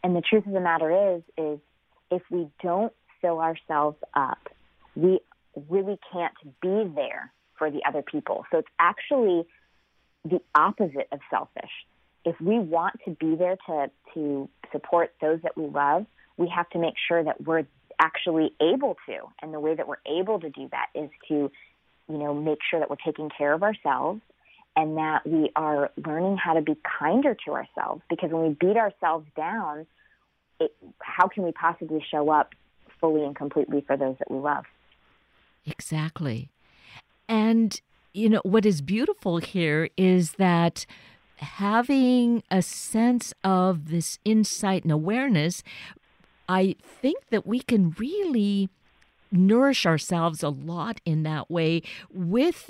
And 0.04 0.16
the 0.16 0.22
truth 0.22 0.46
of 0.46 0.54
the 0.54 0.60
matter 0.60 1.16
is, 1.16 1.24
is 1.38 1.60
if 2.12 2.22
we 2.30 2.48
don't 2.62 2.94
fill 3.22 3.40
ourselves 3.40 3.98
up, 4.14 4.50
we 4.96 5.20
really 5.70 5.98
can't 6.12 6.34
be 6.62 6.84
there 6.94 7.32
for 7.58 7.72
the 7.72 7.82
other 7.88 8.02
people. 8.02 8.46
So 8.52 8.60
it's 8.60 8.68
actually 8.80 9.46
the 10.26 10.42
opposite 10.54 11.08
of 11.12 11.20
selfish. 11.30 11.72
If 12.26 12.40
we 12.42 12.60
want 12.60 12.96
to 13.06 13.12
be 13.12 13.36
there 13.36 13.58
to, 13.68 13.90
to 14.14 14.50
support 14.72 15.14
those 15.22 15.40
that 15.44 15.56
we 15.56 15.68
love, 15.68 16.06
we 16.38 16.50
have 16.50 16.70
to 16.72 16.80
make 16.80 16.96
sure 17.08 17.24
that 17.24 17.42
we're 17.42 17.64
actually 18.02 18.54
able 18.62 18.98
to. 19.08 19.20
And 19.42 19.54
the 19.54 19.60
way 19.60 19.76
that 19.76 19.88
we're 19.88 19.96
able 20.06 20.40
to 20.40 20.50
do 20.50 20.68
that 20.72 20.88
is 20.94 21.10
to 21.30 21.50
you 22.08 22.18
know, 22.18 22.34
make 22.34 22.60
sure 22.70 22.80
that 22.80 22.90
we're 22.90 22.96
taking 23.04 23.30
care 23.36 23.54
of 23.54 23.64
ourselves 23.64 24.22
and 24.76 24.98
that 24.98 25.26
we 25.26 25.52
are 25.56 25.92
learning 26.06 26.38
how 26.38 26.54
to 26.54 26.62
be 26.62 26.76
kinder 27.00 27.36
to 27.46 27.54
ourselves. 27.54 28.02
Because 28.10 28.32
when 28.32 28.44
we 28.44 28.50
beat 28.60 28.78
ourselves 28.78 29.26
down, 29.36 29.86
it, 30.60 30.76
how 31.00 31.28
can 31.28 31.44
we 31.44 31.52
possibly 31.52 32.04
show 32.12 32.30
up 32.30 32.54
fully 33.00 33.24
and 33.24 33.36
completely 33.36 33.82
for 33.86 33.98
those 33.98 34.16
that 34.20 34.30
we 34.30 34.38
love? 34.38 34.66
Exactly. 35.66 36.50
And, 37.28 37.80
you 38.14 38.30
know, 38.30 38.42
what 38.44 38.66
is 38.66 38.82
beautiful 38.82 39.38
here 39.38 39.90
is 39.98 40.34
that 40.34 40.86
having 41.38 42.44
a 42.52 42.62
sense 42.62 43.34
of 43.44 43.90
this 43.90 44.20
insight 44.24 44.84
and 44.84 44.92
awareness, 44.92 45.64
I 46.48 46.76
think 46.84 47.30
that 47.30 47.48
we 47.48 47.60
can 47.60 47.96
really 47.98 48.70
nourish 49.32 49.86
ourselves 49.86 50.44
a 50.44 50.50
lot 50.50 51.02
in 51.06 51.24
that 51.24 51.50
way 51.50 51.82
with 52.14 52.70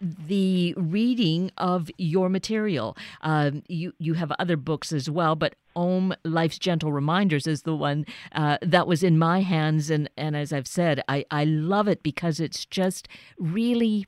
the 0.00 0.74
reading 0.76 1.50
of 1.58 1.90
your 1.98 2.28
material. 2.28 2.96
Um, 3.22 3.62
you 3.68 3.92
you 3.98 4.14
have 4.14 4.32
other 4.38 4.56
books 4.56 4.92
as 4.92 5.10
well, 5.10 5.36
but 5.36 5.54
Om 5.76 6.14
Life's 6.24 6.58
Gentle 6.58 6.92
Reminders 6.92 7.46
is 7.46 7.62
the 7.62 7.76
one 7.76 8.06
uh, 8.32 8.58
that 8.62 8.86
was 8.86 9.02
in 9.02 9.18
my 9.18 9.40
hands, 9.40 9.90
and 9.90 10.08
and 10.16 10.36
as 10.36 10.52
I've 10.52 10.66
said, 10.66 11.02
I 11.08 11.24
I 11.30 11.44
love 11.44 11.86
it 11.88 12.02
because 12.02 12.40
it's 12.40 12.64
just 12.64 13.08
really 13.38 14.06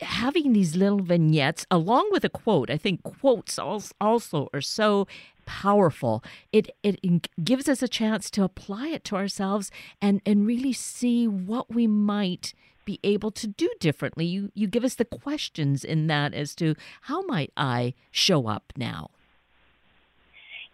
having 0.00 0.52
these 0.52 0.76
little 0.76 1.00
vignettes 1.00 1.66
along 1.70 2.08
with 2.12 2.24
a 2.24 2.28
quote. 2.28 2.70
I 2.70 2.76
think 2.76 3.02
quotes 3.02 3.58
also 3.58 4.48
are 4.52 4.60
so 4.60 5.08
powerful. 5.48 6.22
It 6.52 6.68
it 6.82 7.28
gives 7.42 7.70
us 7.70 7.82
a 7.82 7.88
chance 7.88 8.30
to 8.32 8.44
apply 8.44 8.88
it 8.88 9.02
to 9.04 9.16
ourselves 9.16 9.70
and 10.00 10.20
and 10.26 10.46
really 10.46 10.74
see 10.74 11.26
what 11.26 11.74
we 11.74 11.86
might 11.86 12.52
be 12.84 13.00
able 13.02 13.30
to 13.30 13.46
do 13.46 13.70
differently. 13.80 14.26
You 14.26 14.52
you 14.54 14.66
give 14.66 14.84
us 14.84 14.94
the 14.94 15.06
questions 15.06 15.84
in 15.84 16.06
that 16.08 16.34
as 16.34 16.54
to 16.56 16.74
how 17.02 17.22
might 17.22 17.50
I 17.56 17.94
show 18.10 18.46
up 18.46 18.74
now. 18.76 19.10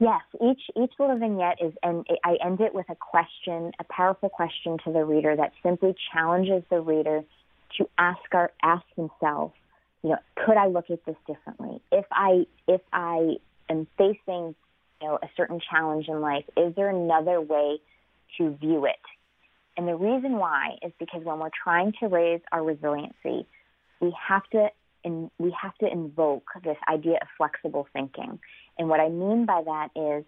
Yes, 0.00 0.22
each 0.42 0.62
each 0.76 0.92
little 0.98 1.18
vignette 1.18 1.58
is, 1.62 1.72
and 1.84 2.04
I 2.24 2.36
end 2.44 2.60
it 2.60 2.74
with 2.74 2.90
a 2.90 2.96
question, 2.96 3.70
a 3.78 3.84
powerful 3.84 4.28
question 4.28 4.76
to 4.84 4.92
the 4.92 5.04
reader 5.04 5.36
that 5.36 5.52
simply 5.62 5.94
challenges 6.12 6.64
the 6.68 6.80
reader 6.80 7.22
to 7.78 7.88
ask 7.96 8.22
our 8.32 8.50
ask 8.62 8.84
themselves, 8.96 9.54
you 10.02 10.10
know, 10.10 10.18
could 10.44 10.56
I 10.56 10.66
look 10.66 10.90
at 10.90 11.04
this 11.06 11.16
differently? 11.26 11.80
If 11.92 12.06
I 12.10 12.46
if 12.66 12.80
I 12.92 13.36
am 13.70 13.86
facing 13.96 14.54
know, 15.04 15.18
a 15.22 15.28
certain 15.36 15.60
challenge 15.70 16.06
in 16.08 16.20
life, 16.20 16.44
is 16.56 16.74
there 16.74 16.90
another 16.90 17.40
way 17.40 17.78
to 18.38 18.56
view 18.56 18.86
it? 18.86 19.00
And 19.76 19.88
the 19.88 19.96
reason 19.96 20.38
why 20.38 20.76
is 20.82 20.92
because 20.98 21.24
when 21.24 21.38
we're 21.38 21.50
trying 21.62 21.92
to 22.00 22.06
raise 22.06 22.40
our 22.52 22.62
resiliency, 22.62 23.46
we 24.00 24.14
have 24.28 24.42
to 24.52 24.68
in, 25.02 25.30
we 25.38 25.54
have 25.60 25.76
to 25.78 25.90
invoke 25.90 26.46
this 26.62 26.76
idea 26.88 27.18
of 27.20 27.28
flexible 27.36 27.86
thinking. 27.92 28.38
And 28.78 28.88
what 28.88 29.00
I 29.00 29.08
mean 29.08 29.46
by 29.46 29.62
that 29.64 29.88
is, 29.94 30.24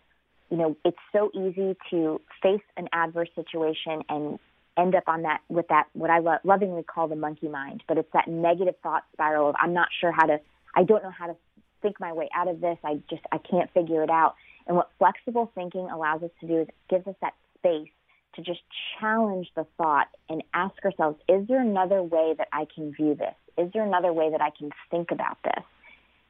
you 0.51 0.57
know, 0.57 0.77
it's 0.85 0.99
so 1.13 1.31
easy 1.35 1.77
to 1.91 2.21
face 2.43 2.61
an 2.77 2.89
adverse 2.93 3.31
situation 3.35 4.03
and 4.09 4.39
end 4.77 4.95
up 4.95 5.05
on 5.07 5.23
that 5.23 5.41
with 5.49 5.67
that 5.69 5.87
what 5.95 6.11
I 6.11 6.19
lo- 6.19 6.39
lovingly 6.45 6.83
call 6.83 7.09
the 7.09 7.17
monkey 7.17 7.49
mind, 7.49 7.83
but 7.89 7.99
it's 7.99 8.13
that 8.13 8.29
negative 8.29 8.75
thought 8.83 9.05
spiral 9.13 9.49
of 9.49 9.57
I'm 9.61 9.73
not 9.73 9.89
sure 10.01 10.13
how 10.13 10.27
to 10.27 10.39
I 10.75 10.85
don't 10.85 11.03
know 11.03 11.13
how 11.17 11.29
to 11.29 11.37
think 11.83 11.99
my 11.99 12.13
way 12.13 12.29
out 12.35 12.49
of 12.49 12.61
this. 12.61 12.79
I 12.85 13.01
just 13.09 13.23
I 13.33 13.39
can't 13.39 13.73
figure 13.73 14.03
it 14.03 14.11
out. 14.11 14.35
And 14.67 14.77
what 14.77 14.91
flexible 14.99 15.51
thinking 15.55 15.89
allows 15.91 16.23
us 16.23 16.31
to 16.41 16.47
do 16.47 16.61
is 16.63 16.69
gives 16.89 17.07
us 17.07 17.15
that 17.21 17.35
space 17.59 17.89
to 18.35 18.43
just 18.43 18.61
challenge 18.99 19.49
the 19.57 19.67
thought 19.79 20.09
and 20.29 20.43
ask 20.55 20.75
ourselves, 20.85 21.19
is 21.29 21.47
there 21.49 21.61
another 21.61 22.03
way 22.03 22.35
that 22.37 22.49
I 22.53 22.67
can 22.75 22.93
view 22.93 23.15
this? 23.15 23.35
Is 23.57 23.73
there 23.73 23.85
another 23.85 24.13
way 24.13 24.31
that 24.31 24.43
I 24.43 24.51
can 24.51 24.71
think 24.91 25.11
about 25.11 25.39
this? 25.43 25.65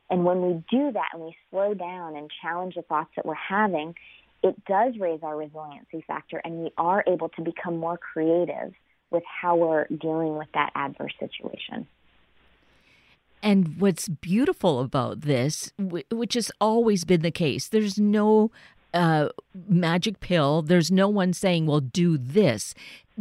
And 0.09 0.25
when 0.25 0.43
we 0.43 0.53
do 0.71 0.93
that 0.93 1.09
and 1.13 1.23
we 1.23 1.37
slow 1.51 1.75
down 1.75 2.17
and 2.17 2.31
challenge 2.43 2.77
the 2.77 2.83
thoughts 2.83 3.11
that 3.17 3.27
we're 3.27 3.35
having, 3.35 3.95
it 4.43 4.65
does 4.65 4.95
raise 5.01 5.21
our 5.23 5.37
resiliency 5.37 6.05
factor 6.07 6.41
and 6.45 6.63
we 6.63 6.71
are 6.79 7.03
able 7.09 7.29
to 7.31 7.43
become 7.43 7.79
more 7.79 7.99
creative 7.99 8.73
with 9.11 9.25
how 9.25 9.57
we're 9.57 9.87
dealing 9.87 10.37
with 10.37 10.49
that 10.55 10.71
adverse 10.75 11.15
situation. 11.19 11.87
And 13.43 13.81
what's 13.81 14.09
beautiful 14.09 14.81
about 14.81 15.21
this, 15.21 15.73
which 15.79 16.35
has 16.35 16.51
always 16.61 17.05
been 17.05 17.23
the 17.23 17.31
case, 17.31 17.69
there's 17.69 17.99
no 17.99 18.51
uh, 18.93 19.29
magic 19.69 20.21
pill. 20.21 20.63
There's 20.63 20.91
no 20.91 21.09
one 21.09 21.33
saying, 21.33 21.67
well, 21.67 21.81
do 21.81 22.19
this, 22.19 22.75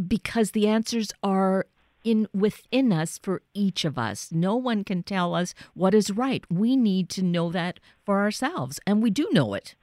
because 0.08 0.52
the 0.52 0.68
answers 0.68 1.12
are 1.22 1.68
in 2.04 2.28
within 2.34 2.94
us 2.94 3.18
for 3.18 3.42
each 3.54 3.84
of 3.84 3.98
us. 3.98 4.32
No 4.32 4.56
one 4.56 4.84
can 4.84 5.04
tell 5.04 5.34
us 5.36 5.54
what 5.74 5.94
is 5.94 6.12
right. 6.12 6.44
We 6.50 6.76
need 6.76 7.10
to 7.10 7.24
know 7.24 7.52
that 7.52 7.80
for 8.06 8.20
ourselves, 8.22 8.80
and 8.86 9.04
we 9.04 9.10
do 9.10 9.28
know 9.32 9.54
it. 9.54 9.76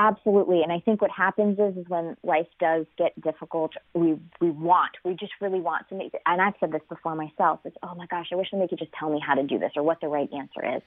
Absolutely, 0.00 0.62
and 0.62 0.70
I 0.70 0.78
think 0.78 1.02
what 1.02 1.10
happens 1.10 1.58
is, 1.58 1.76
is 1.76 1.84
when 1.88 2.16
life 2.22 2.46
does 2.60 2.86
get 2.96 3.20
difficult, 3.20 3.72
we 3.94 4.16
we 4.40 4.48
want, 4.48 4.92
we 5.04 5.14
just 5.14 5.32
really 5.40 5.58
want 5.58 5.88
to 5.88 5.96
make. 5.96 6.14
It, 6.14 6.22
and 6.24 6.40
I've 6.40 6.54
said 6.60 6.70
this 6.70 6.82
before 6.88 7.16
myself. 7.16 7.58
It's 7.64 7.76
oh 7.82 7.96
my 7.96 8.06
gosh, 8.06 8.28
I 8.30 8.36
wish 8.36 8.48
somebody 8.48 8.68
could 8.68 8.78
just 8.78 8.92
tell 8.92 9.10
me 9.10 9.18
how 9.18 9.34
to 9.34 9.42
do 9.42 9.58
this 9.58 9.72
or 9.74 9.82
what 9.82 10.00
the 10.00 10.06
right 10.06 10.28
answer 10.32 10.76
is. 10.76 10.82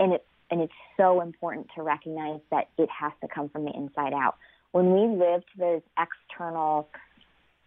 And 0.00 0.14
it 0.14 0.24
and 0.50 0.62
it's 0.62 0.72
so 0.96 1.20
important 1.20 1.66
to 1.74 1.82
recognize 1.82 2.40
that 2.50 2.70
it 2.78 2.88
has 2.88 3.12
to 3.20 3.28
come 3.28 3.50
from 3.50 3.66
the 3.66 3.72
inside 3.76 4.14
out. 4.14 4.36
When 4.72 4.94
we 4.94 5.14
live 5.14 5.42
to 5.42 5.58
those 5.58 5.82
external, 5.98 6.88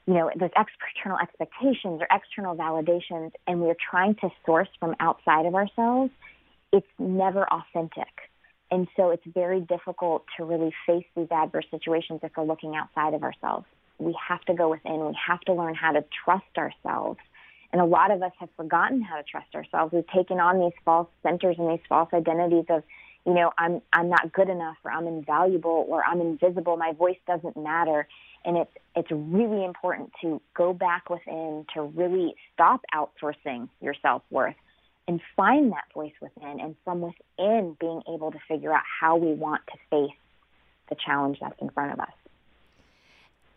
you 0.07 0.15
know, 0.15 0.31
those 0.35 0.49
external 0.57 1.19
expectations 1.19 2.01
or 2.01 2.07
external 2.09 2.55
validations, 2.55 3.33
and 3.45 3.61
we're 3.61 3.77
trying 3.91 4.15
to 4.15 4.29
source 4.47 4.69
from 4.79 4.95
outside 4.99 5.45
of 5.45 5.53
ourselves, 5.53 6.09
it's 6.73 6.87
never 6.97 7.45
authentic 7.53 8.30
and 8.71 8.87
so 8.95 9.09
it's 9.09 9.23
very 9.33 9.59
difficult 9.59 10.23
to 10.37 10.45
really 10.45 10.73
face 10.87 11.05
these 11.15 11.27
adverse 11.29 11.65
situations 11.69 12.21
if 12.23 12.31
we're 12.37 12.45
looking 12.45 12.75
outside 12.75 13.13
of 13.13 13.21
ourselves. 13.21 13.65
we 13.99 14.17
have 14.27 14.41
to 14.45 14.53
go 14.55 14.69
within. 14.69 15.05
We 15.05 15.15
have 15.27 15.41
to 15.41 15.53
learn 15.53 15.75
how 15.75 15.91
to 15.91 16.03
trust 16.25 16.57
ourselves. 16.57 17.19
And 17.71 17.79
a 17.79 17.85
lot 17.85 18.09
of 18.09 18.23
us 18.23 18.31
have 18.39 18.49
forgotten 18.57 19.01
how 19.01 19.17
to 19.17 19.23
trust 19.23 19.53
ourselves. 19.53 19.93
We've 19.93 20.07
taken 20.07 20.39
on 20.39 20.59
these 20.59 20.73
false 20.83 21.07
centers 21.21 21.57
and 21.59 21.69
these 21.69 21.85
false 21.87 22.09
identities 22.13 22.65
of, 22.69 22.83
you 23.25 23.33
know, 23.33 23.51
I'm 23.57 23.81
I'm 23.93 24.09
not 24.09 24.33
good 24.33 24.49
enough 24.49 24.77
or 24.83 24.91
I'm 24.91 25.05
invaluable 25.05 25.85
or 25.87 26.03
I'm 26.03 26.19
invisible. 26.19 26.75
My 26.77 26.93
voice 26.93 27.19
doesn't 27.27 27.55
matter. 27.55 28.07
And 28.43 28.57
it's 28.57 28.71
it's 28.95 29.11
really 29.11 29.63
important 29.63 30.11
to 30.21 30.41
go 30.55 30.73
back 30.73 31.09
within 31.09 31.65
to 31.75 31.83
really 31.83 32.33
stop 32.53 32.81
outsourcing 32.95 33.69
your 33.81 33.93
self 34.01 34.23
worth 34.31 34.55
and 35.11 35.19
find 35.35 35.73
that 35.73 35.83
voice 35.93 36.13
within 36.21 36.61
and 36.61 36.73
from 36.85 37.01
within 37.01 37.75
being 37.81 38.01
able 38.07 38.31
to 38.31 38.39
figure 38.47 38.71
out 38.71 38.83
how 39.01 39.17
we 39.17 39.33
want 39.33 39.61
to 39.67 39.77
face 39.89 40.15
the 40.89 40.95
challenge 41.05 41.37
that's 41.41 41.61
in 41.61 41.69
front 41.69 41.91
of 41.91 41.99
us. 41.99 42.13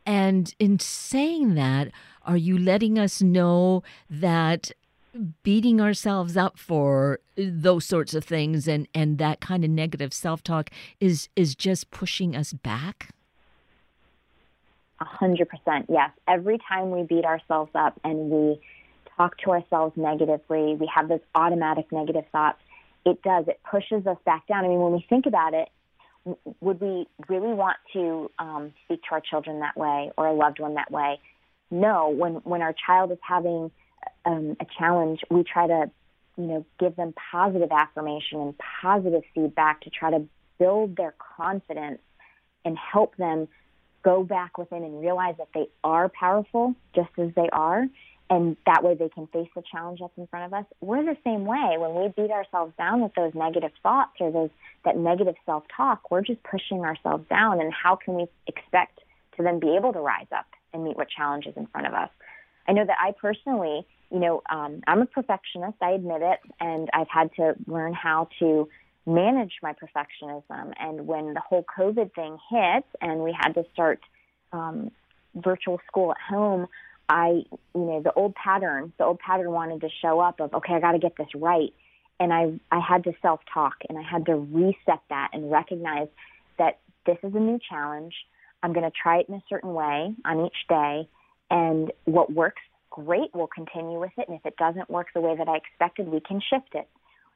And 0.04 0.52
in 0.58 0.80
saying 0.80 1.54
that, 1.54 1.92
are 2.24 2.36
you 2.36 2.58
letting 2.58 2.98
us 2.98 3.22
know 3.22 3.84
that 4.10 4.72
beating 5.44 5.80
ourselves 5.80 6.36
up 6.36 6.58
for 6.58 7.20
those 7.36 7.84
sorts 7.84 8.14
of 8.14 8.24
things 8.24 8.66
and, 8.66 8.88
and 8.92 9.18
that 9.18 9.40
kind 9.40 9.64
of 9.64 9.70
negative 9.70 10.12
self-talk 10.12 10.70
is 10.98 11.28
is 11.36 11.54
just 11.54 11.92
pushing 11.92 12.34
us 12.34 12.52
back? 12.52 13.10
A 15.00 15.04
hundred 15.04 15.48
percent, 15.48 15.86
yes. 15.88 16.10
Every 16.26 16.58
time 16.68 16.90
we 16.90 17.04
beat 17.04 17.24
ourselves 17.24 17.70
up 17.76 17.98
and 18.02 18.28
we 18.28 18.60
talk 19.16 19.38
to 19.38 19.50
ourselves 19.50 19.94
negatively, 19.96 20.74
we 20.74 20.90
have 20.94 21.08
those 21.08 21.20
automatic 21.34 21.90
negative 21.92 22.24
thoughts, 22.32 22.58
it 23.04 23.22
does. 23.22 23.44
It 23.48 23.60
pushes 23.70 24.06
us 24.06 24.16
back 24.24 24.46
down. 24.46 24.64
I 24.64 24.68
mean, 24.68 24.80
when 24.80 24.92
we 24.92 25.04
think 25.08 25.26
about 25.26 25.54
it, 25.54 25.68
would 26.60 26.80
we 26.80 27.06
really 27.28 27.52
want 27.52 27.76
to 27.92 28.30
um, 28.38 28.72
speak 28.84 29.02
to 29.02 29.08
our 29.12 29.20
children 29.20 29.60
that 29.60 29.76
way 29.76 30.10
or 30.16 30.26
a 30.26 30.32
loved 30.32 30.58
one 30.58 30.74
that 30.74 30.90
way? 30.90 31.20
No. 31.70 32.08
When 32.08 32.34
when 32.44 32.62
our 32.62 32.74
child 32.86 33.12
is 33.12 33.18
having 33.20 33.70
um, 34.24 34.56
a 34.58 34.66
challenge, 34.78 35.20
we 35.30 35.44
try 35.44 35.66
to, 35.66 35.90
you 36.38 36.44
know, 36.44 36.66
give 36.80 36.96
them 36.96 37.12
positive 37.30 37.70
affirmation 37.70 38.40
and 38.40 38.54
positive 38.80 39.22
feedback 39.34 39.82
to 39.82 39.90
try 39.90 40.10
to 40.10 40.24
build 40.58 40.96
their 40.96 41.14
confidence 41.36 42.00
and 42.64 42.78
help 42.78 43.16
them 43.16 43.48
go 44.02 44.22
back 44.22 44.56
within 44.56 44.82
and 44.82 45.00
realize 45.00 45.34
that 45.38 45.48
they 45.54 45.66
are 45.82 46.08
powerful 46.08 46.74
just 46.94 47.10
as 47.18 47.30
they 47.34 47.48
are 47.52 47.84
and 48.30 48.56
that 48.66 48.82
way 48.82 48.94
they 48.94 49.08
can 49.08 49.26
face 49.28 49.48
the 49.54 49.62
challenge 49.70 50.00
that's 50.00 50.16
in 50.16 50.26
front 50.26 50.46
of 50.46 50.54
us. 50.54 50.64
We're 50.80 51.04
the 51.04 51.16
same 51.24 51.44
way. 51.44 51.76
When 51.76 51.94
we 51.94 52.08
beat 52.08 52.30
ourselves 52.30 52.72
down 52.78 53.02
with 53.02 53.14
those 53.14 53.34
negative 53.34 53.72
thoughts 53.82 54.12
or 54.20 54.30
those 54.32 54.50
that 54.84 54.96
negative 54.96 55.34
self-talk, 55.44 56.10
we're 56.10 56.22
just 56.22 56.42
pushing 56.42 56.80
ourselves 56.80 57.24
down. 57.28 57.60
And 57.60 57.72
how 57.72 57.96
can 57.96 58.14
we 58.14 58.26
expect 58.46 59.00
to 59.36 59.42
then 59.42 59.60
be 59.60 59.76
able 59.76 59.92
to 59.92 60.00
rise 60.00 60.26
up 60.36 60.46
and 60.72 60.84
meet 60.84 60.96
what 60.96 61.08
challenges 61.08 61.52
in 61.56 61.66
front 61.66 61.86
of 61.86 61.94
us? 61.94 62.10
I 62.66 62.72
know 62.72 62.84
that 62.86 62.96
I 62.98 63.12
personally, 63.12 63.86
you 64.10 64.20
know, 64.20 64.42
um, 64.50 64.80
I'm 64.86 65.02
a 65.02 65.06
perfectionist. 65.06 65.76
I 65.82 65.90
admit 65.90 66.22
it, 66.22 66.40
and 66.60 66.88
I've 66.94 67.08
had 67.08 67.30
to 67.36 67.54
learn 67.66 67.92
how 67.92 68.28
to 68.38 68.68
manage 69.06 69.52
my 69.62 69.74
perfectionism. 69.74 70.72
And 70.80 71.06
when 71.06 71.34
the 71.34 71.40
whole 71.40 71.64
COVID 71.78 72.14
thing 72.14 72.38
hit, 72.50 72.84
and 73.02 73.20
we 73.20 73.36
had 73.38 73.52
to 73.52 73.64
start 73.74 74.00
um, 74.52 74.90
virtual 75.34 75.78
school 75.86 76.12
at 76.12 76.18
home, 76.26 76.68
I, 77.08 77.44
you 77.74 77.80
know, 77.80 78.00
the 78.02 78.12
old 78.14 78.34
pattern, 78.34 78.92
the 78.98 79.04
old 79.04 79.18
pattern 79.18 79.50
wanted 79.50 79.80
to 79.82 79.88
show 80.02 80.20
up 80.20 80.40
of, 80.40 80.54
okay, 80.54 80.74
I 80.74 80.80
got 80.80 80.92
to 80.92 80.98
get 80.98 81.16
this 81.16 81.28
right. 81.34 81.72
And 82.20 82.32
I, 82.32 82.58
I 82.70 82.80
had 82.80 83.04
to 83.04 83.12
self 83.20 83.40
talk 83.52 83.74
and 83.88 83.98
I 83.98 84.02
had 84.02 84.26
to 84.26 84.36
reset 84.36 85.00
that 85.10 85.30
and 85.32 85.50
recognize 85.50 86.08
that 86.58 86.78
this 87.06 87.18
is 87.22 87.34
a 87.34 87.40
new 87.40 87.58
challenge. 87.68 88.14
I'm 88.62 88.72
going 88.72 88.88
to 88.88 88.92
try 89.02 89.18
it 89.18 89.28
in 89.28 89.34
a 89.34 89.42
certain 89.48 89.74
way 89.74 90.14
on 90.24 90.46
each 90.46 90.68
day. 90.68 91.08
And 91.50 91.92
what 92.04 92.32
works 92.32 92.62
great, 92.90 93.30
we'll 93.34 93.48
continue 93.48 94.00
with 94.00 94.12
it. 94.16 94.28
And 94.28 94.38
if 94.38 94.46
it 94.46 94.56
doesn't 94.56 94.88
work 94.88 95.08
the 95.14 95.20
way 95.20 95.36
that 95.36 95.48
I 95.48 95.56
expected, 95.56 96.08
we 96.08 96.20
can 96.20 96.40
shift 96.40 96.74
it. 96.74 96.88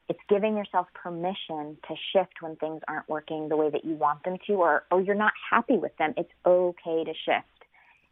It's 0.09 0.21
giving 0.31 0.57
yourself 0.57 0.87
permission 0.95 1.77
to 1.87 1.95
shift 2.15 2.41
when 2.41 2.57
things 2.57 2.81
aren't 2.89 3.09
working 3.11 3.51
the 3.51 3.57
way 3.57 3.69
that 3.69 3.85
you 3.85 3.95
want 3.95 4.23
them 4.25 4.39
to, 4.47 4.55
or, 4.55 4.85
or 4.91 5.03
you're 5.03 5.15
not 5.15 5.33
happy 5.51 5.77
with 5.77 5.95
them. 5.99 6.15
It's 6.17 6.33
okay 6.47 7.05
to 7.05 7.13
shift 7.27 7.58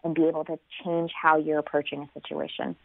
and 0.05 0.15
be 0.15 0.25
able 0.25 0.45
to 0.45 0.59
change 0.85 1.11
how 1.21 1.37
you're 1.37 1.59
approaching 1.59 2.03
a 2.03 2.21
situation. 2.21 2.77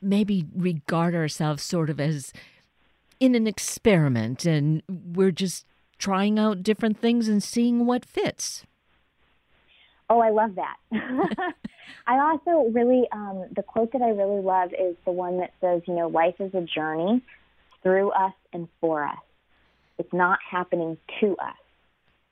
Maybe 0.00 0.46
regard 0.54 1.14
ourselves 1.14 1.62
sort 1.62 1.90
of 1.90 2.00
as 2.00 2.32
in 3.20 3.34
an 3.34 3.46
experiment 3.46 4.44
and 4.44 4.82
we're 4.88 5.30
just 5.30 5.64
trying 5.98 6.38
out 6.38 6.62
different 6.62 6.98
things 6.98 7.28
and 7.28 7.42
seeing 7.42 7.86
what 7.86 8.04
fits. 8.04 8.64
Oh, 10.10 10.20
I 10.20 10.30
love 10.30 10.56
that. 10.56 10.76
I 12.06 12.18
also 12.18 12.70
really, 12.70 13.04
um, 13.12 13.46
the 13.54 13.62
quote 13.62 13.92
that 13.92 14.02
I 14.02 14.10
really 14.10 14.42
love 14.42 14.70
is 14.78 14.96
the 15.04 15.12
one 15.12 15.38
that 15.38 15.52
says, 15.60 15.82
you 15.86 15.94
know, 15.94 16.08
life 16.08 16.34
is 16.38 16.52
a 16.54 16.60
journey 16.60 17.22
through 17.82 18.10
us 18.10 18.34
and 18.52 18.68
for 18.80 19.04
us. 19.04 19.16
It's 19.98 20.12
not 20.12 20.38
happening 20.48 20.98
to 21.20 21.36
us. 21.36 21.56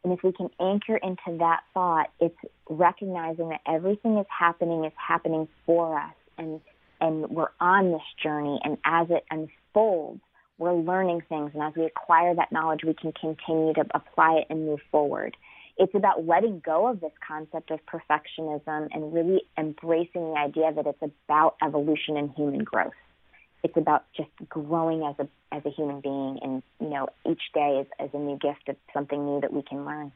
And 0.05 0.13
if 0.13 0.23
we 0.23 0.33
can 0.33 0.51
anchor 0.61 0.97
into 0.97 1.39
that 1.39 1.61
thought, 1.73 2.11
it's 2.21 2.37
recognizing 2.69 3.51
that 3.51 3.61
everything 3.67 4.19
is 4.19 4.27
happening 4.29 4.85
is 4.85 4.93
happening 4.97 5.49
for 5.65 5.99
us. 5.99 6.15
And 6.39 6.61
and 7.01 7.29
we're 7.31 7.51
on 7.61 7.93
this 7.93 8.03
journey. 8.23 8.61
And 8.63 8.79
as 8.85 9.09
it 9.11 9.25
unfolds, 9.31 10.21
we're 10.59 10.75
learning 10.75 11.23
things. 11.29 11.51
And 11.55 11.63
as 11.63 11.73
we 11.77 11.85
acquire 11.85 12.35
that 12.35 12.53
knowledge 12.53 12.81
we 12.85 12.95
can 12.95 13.13
continue 13.13 13.75
to 13.75 13.85
apply 13.95 14.41
it 14.41 14.47
and 14.51 14.67
move 14.67 14.81
forward. 14.91 15.37
It's 15.79 15.95
about 15.95 16.27
letting 16.27 16.61
go 16.65 16.89
of 16.89 17.01
this 17.01 17.13
concept 17.27 17.71
of 17.71 17.81
perfectionism 17.87 18.89
and 18.93 19.13
really 19.13 19.43
embracing 19.57 20.33
the 20.33 20.39
idea 20.39 20.73
that 20.73 20.87
it's 20.87 21.03
about 21.03 21.57
evolution 21.63 22.17
and 22.17 22.31
human 22.37 22.63
growth 22.63 22.93
it's 23.63 23.77
about 23.77 24.05
just 24.17 24.31
growing 24.49 25.03
as 25.03 25.15
a 25.19 25.29
as 25.55 25.65
a 25.65 25.71
human 25.71 26.01
being 26.01 26.39
and 26.43 26.63
you 26.81 26.89
know 26.89 27.09
each 27.29 27.43
day 27.55 27.81
is, 27.81 27.87
is 28.05 28.11
a 28.13 28.19
new 28.19 28.37
gift 28.37 28.69
of 28.69 28.77
something 28.93 29.25
new 29.25 29.41
that 29.41 29.53
we 29.53 29.63
can 29.63 29.85
learn. 29.85 30.13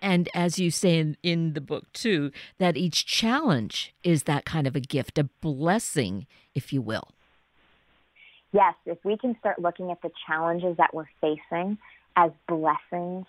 And 0.00 0.28
as 0.32 0.60
you 0.60 0.70
say 0.70 0.98
in, 0.98 1.16
in 1.22 1.54
the 1.54 1.60
book 1.60 1.92
too 1.92 2.30
that 2.58 2.76
each 2.76 3.06
challenge 3.06 3.94
is 4.02 4.24
that 4.24 4.44
kind 4.44 4.66
of 4.66 4.76
a 4.76 4.80
gift 4.80 5.18
a 5.18 5.24
blessing 5.24 6.26
if 6.54 6.72
you 6.72 6.82
will. 6.82 7.08
Yes 8.52 8.74
if 8.86 8.98
we 9.04 9.16
can 9.16 9.36
start 9.38 9.60
looking 9.60 9.90
at 9.90 10.02
the 10.02 10.10
challenges 10.26 10.76
that 10.78 10.94
we're 10.94 11.08
facing 11.20 11.78
as 12.16 12.30
blessings 12.48 13.26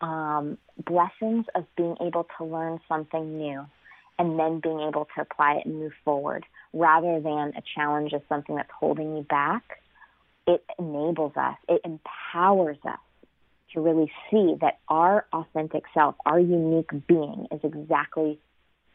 um, 0.00 0.58
blessings 0.86 1.44
of 1.54 1.64
being 1.76 1.96
able 2.00 2.26
to 2.38 2.44
learn 2.44 2.78
something 2.88 3.36
new 3.36 3.66
and 4.18 4.38
then 4.38 4.60
being 4.60 4.80
able 4.80 5.08
to 5.16 5.22
apply 5.22 5.54
it 5.54 5.66
and 5.66 5.78
move 5.78 5.92
forward 6.04 6.46
rather 6.72 7.20
than 7.20 7.52
a 7.56 7.62
challenge 7.74 8.12
as 8.14 8.20
something 8.28 8.56
that's 8.56 8.70
holding 8.78 9.16
you 9.16 9.22
back. 9.22 9.62
It 10.46 10.64
enables 10.78 11.36
us, 11.36 11.56
it 11.68 11.82
empowers 11.84 12.78
us 12.86 12.98
to 13.74 13.80
really 13.80 14.10
see 14.30 14.54
that 14.60 14.78
our 14.88 15.26
authentic 15.32 15.84
self, 15.92 16.14
our 16.24 16.40
unique 16.40 16.90
being, 17.06 17.46
is 17.50 17.60
exactly 17.62 18.38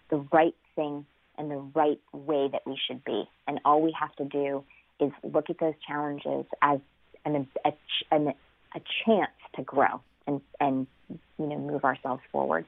the 0.09 0.25
right 0.31 0.55
thing 0.75 1.05
and 1.37 1.51
the 1.51 1.63
right 1.75 1.99
way 2.11 2.49
that 2.51 2.61
we 2.65 2.77
should 2.87 3.03
be. 3.03 3.23
And 3.47 3.59
all 3.65 3.81
we 3.81 3.95
have 3.99 4.15
to 4.15 4.25
do 4.25 4.63
is 4.99 5.11
look 5.23 5.49
at 5.49 5.59
those 5.59 5.73
challenges 5.87 6.45
as 6.61 6.79
an, 7.25 7.47
a, 7.65 7.69
a 8.17 8.81
chance 9.05 9.31
to 9.55 9.63
grow 9.63 10.01
and, 10.27 10.41
and 10.59 10.87
you 11.37 11.45
know 11.45 11.57
move 11.57 11.83
ourselves 11.83 12.21
forward. 12.31 12.65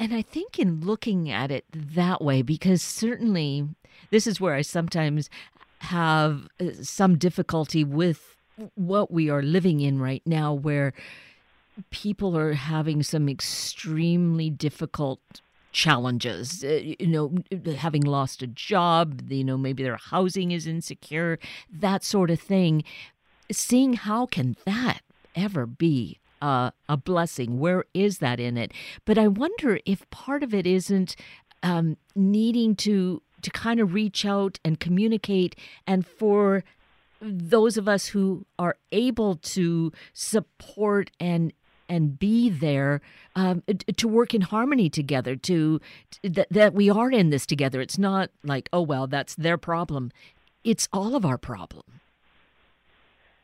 And 0.00 0.14
I 0.14 0.22
think 0.22 0.58
in 0.58 0.80
looking 0.80 1.30
at 1.30 1.50
it 1.50 1.66
that 1.74 2.22
way, 2.22 2.40
because 2.40 2.80
certainly 2.80 3.68
this 4.08 4.26
is 4.26 4.40
where 4.40 4.54
I 4.54 4.62
sometimes 4.62 5.28
have 5.80 6.48
uh, 6.58 6.70
some 6.80 7.18
difficulty 7.18 7.84
with 7.84 8.34
what 8.76 9.10
we 9.10 9.28
are 9.28 9.42
living 9.42 9.80
in 9.80 10.00
right 10.00 10.22
now, 10.24 10.54
where 10.54 10.94
people 11.90 12.34
are 12.34 12.54
having 12.54 13.02
some 13.02 13.28
extremely 13.28 14.48
difficult 14.48 15.20
challenges. 15.70 16.64
Uh, 16.64 16.80
you 16.98 17.06
know 17.06 17.34
having 17.76 18.02
lost 18.02 18.42
a 18.42 18.46
job 18.46 19.30
you 19.30 19.44
know 19.44 19.56
maybe 19.56 19.82
their 19.82 19.98
housing 19.98 20.50
is 20.50 20.66
insecure 20.66 21.38
that 21.70 22.02
sort 22.02 22.30
of 22.30 22.40
thing. 22.40 22.84
Seeing 23.52 23.92
how 23.92 24.24
can 24.24 24.56
that 24.64 25.00
ever 25.36 25.66
be 25.66 26.20
a, 26.40 26.72
a 26.88 26.96
blessing? 26.96 27.58
Where 27.58 27.84
is 27.94 28.18
that 28.18 28.40
in 28.40 28.56
it? 28.56 28.72
But 29.04 29.18
I 29.18 29.28
wonder 29.28 29.80
if 29.84 30.08
part 30.10 30.42
of 30.42 30.54
it 30.54 30.66
isn't 30.66 31.16
um, 31.62 31.96
needing 32.14 32.76
to 32.76 33.22
to 33.42 33.50
kind 33.50 33.80
of 33.80 33.94
reach 33.94 34.26
out 34.26 34.58
and 34.64 34.78
communicate, 34.78 35.56
and 35.86 36.06
for 36.06 36.62
those 37.22 37.76
of 37.76 37.88
us 37.88 38.08
who 38.08 38.46
are 38.58 38.76
able 38.92 39.36
to 39.36 39.92
support 40.12 41.10
and 41.20 41.52
and 41.88 42.18
be 42.18 42.48
there 42.48 43.00
um, 43.34 43.64
to 43.96 44.06
work 44.06 44.32
in 44.32 44.42
harmony 44.42 44.88
together 44.88 45.34
to, 45.34 45.80
to 46.10 46.28
that, 46.28 46.46
that 46.50 46.72
we 46.72 46.88
are 46.88 47.10
in 47.10 47.30
this 47.30 47.44
together 47.44 47.80
it's 47.80 47.98
not 47.98 48.30
like 48.42 48.68
oh 48.72 48.80
well 48.80 49.06
that's 49.06 49.34
their 49.34 49.58
problem 49.58 50.10
it's 50.64 50.88
all 50.92 51.14
of 51.14 51.26
our 51.26 51.36
problem 51.36 51.82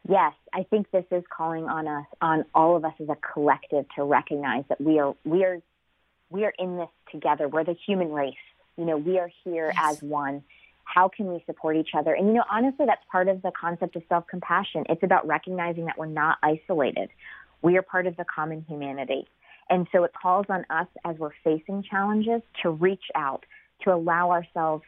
yes, 0.09 0.33
I 0.53 0.63
think 0.65 0.91
this 0.91 1.05
is 1.11 1.25
calling 1.35 1.65
on 1.65 1.87
us, 1.87 2.07
on 2.21 2.45
all 2.55 2.77
of 2.77 2.85
us 2.85 2.95
as 3.01 3.09
a 3.09 3.17
collective, 3.17 3.87
to 3.97 4.05
recognize 4.05 4.65
that 4.69 4.81
we 4.81 4.99
are 4.99 5.15
we 5.25 5.45
are 5.45 5.61
we 6.31 6.45
are 6.45 6.53
in 6.59 6.77
this 6.77 6.89
together. 7.13 7.49
We're 7.49 7.65
the 7.65 7.77
human 7.87 8.13
race. 8.13 8.35
You 8.77 8.85
know, 8.85 8.97
we 8.97 9.19
are 9.19 9.31
here 9.45 9.73
yes. 9.75 9.97
as 9.97 10.03
one. 10.03 10.43
How 10.85 11.09
can 11.09 11.27
we 11.33 11.43
support 11.47 11.77
each 11.77 11.91
other? 11.97 12.15
And, 12.15 12.29
you 12.29 12.35
know, 12.35 12.45
honestly, 12.51 12.87
that's 12.87 13.03
part 13.11 13.29
of 13.29 13.43
the 13.43 13.51
concept 13.59 13.97
of 13.97 14.03
self 14.09 14.27
compassion. 14.29 14.85
It's 14.89 15.03
about 15.03 15.27
recognizing 15.27 15.87
that 15.87 15.99
we're 15.99 16.07
not 16.07 16.39
isolated. 16.43 17.11
We 17.63 17.77
are 17.77 17.83
part 17.83 18.07
of 18.07 18.17
the 18.17 18.25
common 18.25 18.65
humanity. 18.69 19.27
And 19.69 19.89
so 19.91 20.05
it 20.05 20.13
calls 20.21 20.47
on 20.49 20.65
us 20.71 20.87
as 21.05 21.17
we're 21.19 21.33
facing 21.43 21.83
challenges 21.83 22.43
to 22.63 22.71
reach 22.71 23.03
out, 23.17 23.45
to 23.83 23.93
allow 23.93 24.31
ourselves 24.31 24.85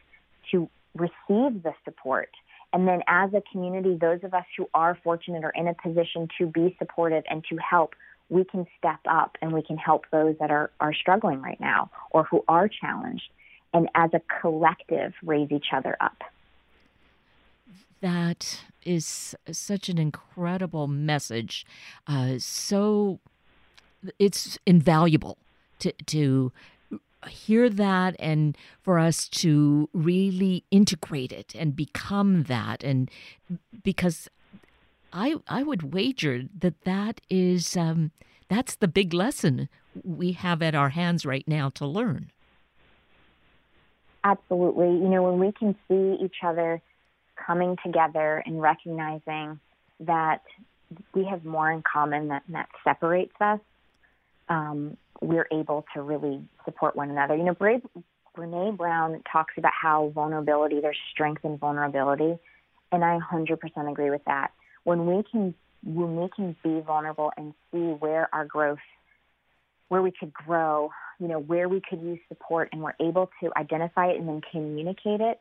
to 0.52 0.68
receive 0.94 1.62
the 1.62 1.72
support. 1.84 2.30
And 2.72 2.86
then 2.86 3.00
as 3.06 3.32
a 3.32 3.42
community, 3.50 3.96
those 4.00 4.20
of 4.22 4.34
us 4.34 4.44
who 4.56 4.68
are 4.74 4.98
fortunate 5.02 5.44
or 5.44 5.50
in 5.50 5.68
a 5.68 5.74
position 5.74 6.28
to 6.38 6.46
be 6.46 6.76
supportive 6.78 7.24
and 7.30 7.44
to 7.50 7.56
help, 7.56 7.94
we 8.28 8.44
can 8.44 8.66
step 8.76 9.00
up 9.08 9.36
and 9.40 9.52
we 9.52 9.62
can 9.62 9.78
help 9.78 10.04
those 10.12 10.36
that 10.38 10.50
are, 10.50 10.70
are 10.80 10.92
struggling 10.92 11.40
right 11.40 11.60
now 11.60 11.90
or 12.10 12.24
who 12.24 12.44
are 12.46 12.68
challenged. 12.68 13.30
And 13.72 13.88
as 13.94 14.10
a 14.12 14.20
collective, 14.40 15.14
raise 15.22 15.50
each 15.50 15.66
other 15.72 15.96
up. 16.00 16.16
That 18.00 18.64
is 18.84 19.34
such 19.50 19.88
an 19.88 19.98
incredible 19.98 20.86
message. 20.86 21.66
Uh, 22.06 22.34
so 22.38 23.18
it's 24.18 24.58
invaluable 24.66 25.36
to 25.80 25.92
to 26.06 26.52
hear 27.26 27.68
that 27.68 28.14
and 28.18 28.56
for 28.82 28.98
us 28.98 29.28
to 29.28 29.88
really 29.92 30.64
integrate 30.70 31.32
it 31.32 31.54
and 31.54 31.74
become 31.74 32.44
that. 32.44 32.84
And 32.84 33.10
because 33.82 34.28
i 35.10 35.34
i 35.48 35.62
would 35.62 35.94
wager 35.94 36.42
that 36.58 36.84
that 36.84 37.20
is 37.30 37.76
um, 37.78 38.10
that's 38.48 38.76
the 38.76 38.88
big 38.88 39.14
lesson 39.14 39.68
we 40.04 40.32
have 40.32 40.62
at 40.62 40.74
our 40.74 40.90
hands 40.90 41.24
right 41.26 41.46
now 41.48 41.68
to 41.70 41.86
learn. 41.86 42.30
Absolutely. 44.24 44.88
You 44.88 45.08
know 45.08 45.22
when 45.22 45.38
we 45.38 45.52
can 45.52 45.74
see 45.88 46.22
each 46.24 46.36
other 46.42 46.80
coming 47.36 47.76
together 47.84 48.42
and 48.46 48.60
recognizing 48.60 49.60
that 50.00 50.42
we 51.14 51.24
have 51.24 51.44
more 51.44 51.70
in 51.70 51.82
common 51.82 52.28
than 52.28 52.40
that 52.48 52.68
separates 52.84 53.34
us 53.40 53.60
um, 54.48 54.96
we're 55.20 55.48
able 55.52 55.84
to 55.94 56.02
really 56.02 56.42
support 56.64 56.96
one 56.96 57.10
another. 57.10 57.36
You 57.36 57.44
know, 57.44 57.54
Brene 57.54 58.76
Brown 58.76 59.22
talks 59.30 59.54
about 59.56 59.72
how 59.80 60.12
vulnerability, 60.14 60.80
there's 60.80 60.98
strength 61.12 61.44
in 61.44 61.58
vulnerability, 61.58 62.38
and 62.92 63.04
I 63.04 63.18
100% 63.18 63.90
agree 63.90 64.10
with 64.10 64.24
that. 64.26 64.52
When 64.84 65.06
we 65.06 65.22
can 65.30 65.54
when 65.84 66.16
we 66.16 66.28
can 66.34 66.56
be 66.64 66.80
vulnerable 66.80 67.30
and 67.36 67.54
see 67.70 67.78
where 67.78 68.28
our 68.34 68.44
growth, 68.44 68.78
where 69.88 70.02
we 70.02 70.10
could 70.10 70.34
grow, 70.34 70.90
you 71.20 71.28
know, 71.28 71.38
where 71.38 71.68
we 71.68 71.80
could 71.88 72.02
use 72.02 72.18
support, 72.28 72.68
and 72.72 72.82
we're 72.82 72.94
able 73.00 73.30
to 73.40 73.52
identify 73.56 74.08
it 74.08 74.18
and 74.18 74.28
then 74.28 74.40
communicate 74.50 75.20
it, 75.20 75.40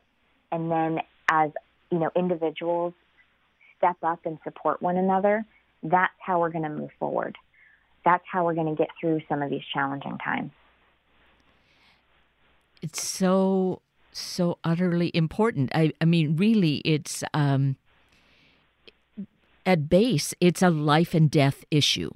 and 0.52 0.70
then 0.70 1.00
as 1.30 1.50
you 1.90 1.98
know, 1.98 2.10
individuals 2.14 2.94
step 3.78 3.96
up 4.02 4.20
and 4.24 4.38
support 4.44 4.82
one 4.82 4.96
another. 4.96 5.44
That's 5.82 6.12
how 6.20 6.40
we're 6.40 6.50
going 6.50 6.64
to 6.64 6.70
move 6.70 6.90
forward 6.98 7.36
that's 8.04 8.24
how 8.30 8.44
we're 8.44 8.54
going 8.54 8.74
to 8.74 8.80
get 8.80 8.88
through 9.00 9.20
some 9.28 9.42
of 9.42 9.50
these 9.50 9.62
challenging 9.72 10.18
times. 10.18 10.50
It's 12.82 13.02
so 13.06 13.82
so 14.12 14.58
utterly 14.64 15.10
important. 15.14 15.70
I, 15.74 15.92
I 16.00 16.04
mean, 16.04 16.36
really, 16.36 16.76
it's 16.78 17.22
um, 17.34 17.76
at 19.66 19.88
base, 19.88 20.34
it's 20.40 20.62
a 20.62 20.70
life 20.70 21.14
and 21.14 21.30
death 21.30 21.64
issue. 21.70 22.10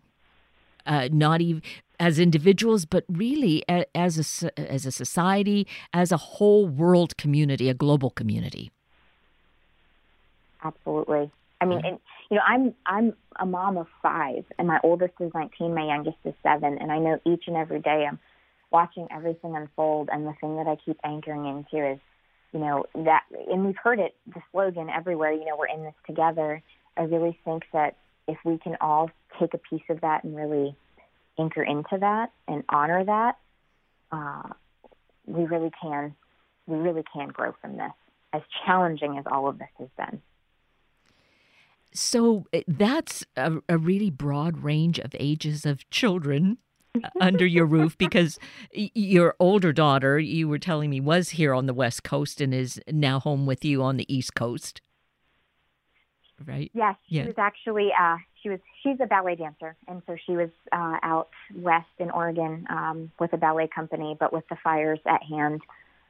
Uh, 0.85 1.09
not 1.13 1.41
even 1.41 1.63
as 2.01 2.19
individuals, 2.19 2.85
but 2.85 3.05
really 3.09 3.63
as 3.95 4.43
a 4.43 4.61
as 4.61 4.85
a 4.85 4.91
society, 4.91 5.67
as 5.93 6.11
a 6.11 6.17
whole 6.17 6.67
world 6.67 7.17
community, 7.17 7.69
a 7.69 7.75
global 7.75 8.11
community. 8.11 8.73
Absolutely. 10.65 11.31
I 11.63 11.65
mean, 11.65 11.81
and, 11.85 11.99
you 12.29 12.37
know, 12.37 12.43
I'm 12.47 12.75
I'm 12.87 13.15
a 13.39 13.47
mom 13.47 13.77
of 13.77 13.87
five, 14.03 14.45
and 14.59 14.67
my 14.67 14.81
oldest 14.83 15.15
is 15.21 15.31
19, 15.33 15.75
my 15.75 15.87
youngest 15.87 16.17
is 16.25 16.35
seven, 16.43 16.77
and 16.81 16.91
I 16.91 16.99
know 16.99 17.21
each 17.25 17.45
and 17.47 17.57
every 17.57 17.81
day 17.81 18.05
I'm 18.09 18.19
watching 18.73 19.07
everything 19.15 19.55
unfold. 19.55 20.09
And 20.13 20.27
the 20.27 20.35
thing 20.41 20.57
that 20.57 20.67
I 20.67 20.77
keep 20.85 20.99
anchoring 21.05 21.47
into 21.47 21.93
is, 21.93 22.01
you 22.53 22.59
know, 22.59 22.85
that, 22.95 23.23
and 23.49 23.65
we've 23.65 23.77
heard 23.77 24.01
it, 24.01 24.17
the 24.27 24.41
slogan 24.51 24.91
everywhere. 24.91 25.33
You 25.33 25.45
know, 25.45 25.57
we're 25.57 25.69
in 25.69 25.85
this 25.85 25.95
together. 26.05 26.63
I 26.97 27.03
really 27.03 27.39
think 27.45 27.63
that 27.73 27.97
if 28.27 28.39
we 28.45 28.59
can 28.59 28.77
all 28.81 29.11
take 29.39 29.55
a 29.55 29.59
piece 29.59 29.83
of 29.89 30.01
that 30.01 30.25
and 30.25 30.35
really 30.35 30.77
anchor 31.39 31.63
into 31.63 31.97
that 32.01 32.33
and 32.49 32.65
honor 32.69 33.05
that, 33.05 33.37
uh, 34.11 34.49
we 35.27 35.45
really 35.45 35.71
can, 35.81 36.15
we 36.67 36.77
really 36.77 37.05
can 37.13 37.29
grow 37.29 37.55
from 37.61 37.77
this. 37.77 37.93
As 38.33 38.43
challenging 38.67 39.17
as 39.19 39.25
all 39.31 39.49
of 39.49 39.59
this 39.59 39.69
has 39.79 39.89
been. 39.97 40.21
So 41.95 42.47
eh, 42.53 42.63
that's 42.67 43.25
a, 43.37 43.55
a 43.69 43.79
really 43.79 44.11
broad 44.11 44.59
range 44.59 44.99
of 44.99 45.15
ages 45.19 45.67
of 45.67 45.89
children 45.91 46.59
uh, 46.95 47.09
under 47.21 47.47
your 47.47 47.67
roof 47.67 47.97
because 47.99 48.39
your 48.73 49.35
older 49.39 49.73
daughter, 49.73 50.19
you 50.19 50.49
were 50.49 50.59
telling 50.59 50.91
me, 50.91 51.01
was 51.01 51.31
here 51.31 51.55
on 51.55 51.67
the 51.67 51.75
West 51.75 52.03
Coast 52.03 52.41
and 52.41 52.55
is 52.55 52.81
now 52.91 53.21
home 53.21 53.47
with 53.47 53.65
you 53.65 53.83
on 53.83 53.97
the 53.97 54.15
East 54.15 54.35
Coast. 54.35 54.81
Right? 56.45 56.71
Yes, 56.75 56.97
she 57.09 57.17
yeah. 57.17 57.27
was 57.27 57.37
actually 57.39 57.91
uh, 57.99 58.17
she 58.43 58.49
was 58.49 58.59
she's 58.83 58.97
a 59.01 59.07
ballet 59.07 59.37
dancer, 59.37 59.77
and 59.87 60.03
so 60.09 60.17
she 60.27 60.33
was 60.33 60.49
uh, 60.73 60.97
out 61.05 61.29
west 61.55 61.87
in 62.01 62.11
Oregon 62.11 62.67
um, 62.69 63.13
with 63.21 63.33
a 63.33 63.37
ballet 63.37 63.69
company. 63.73 64.17
But 64.19 64.33
with 64.33 64.43
the 64.51 64.57
fires 64.65 64.99
at 65.07 65.23
hand 65.23 65.61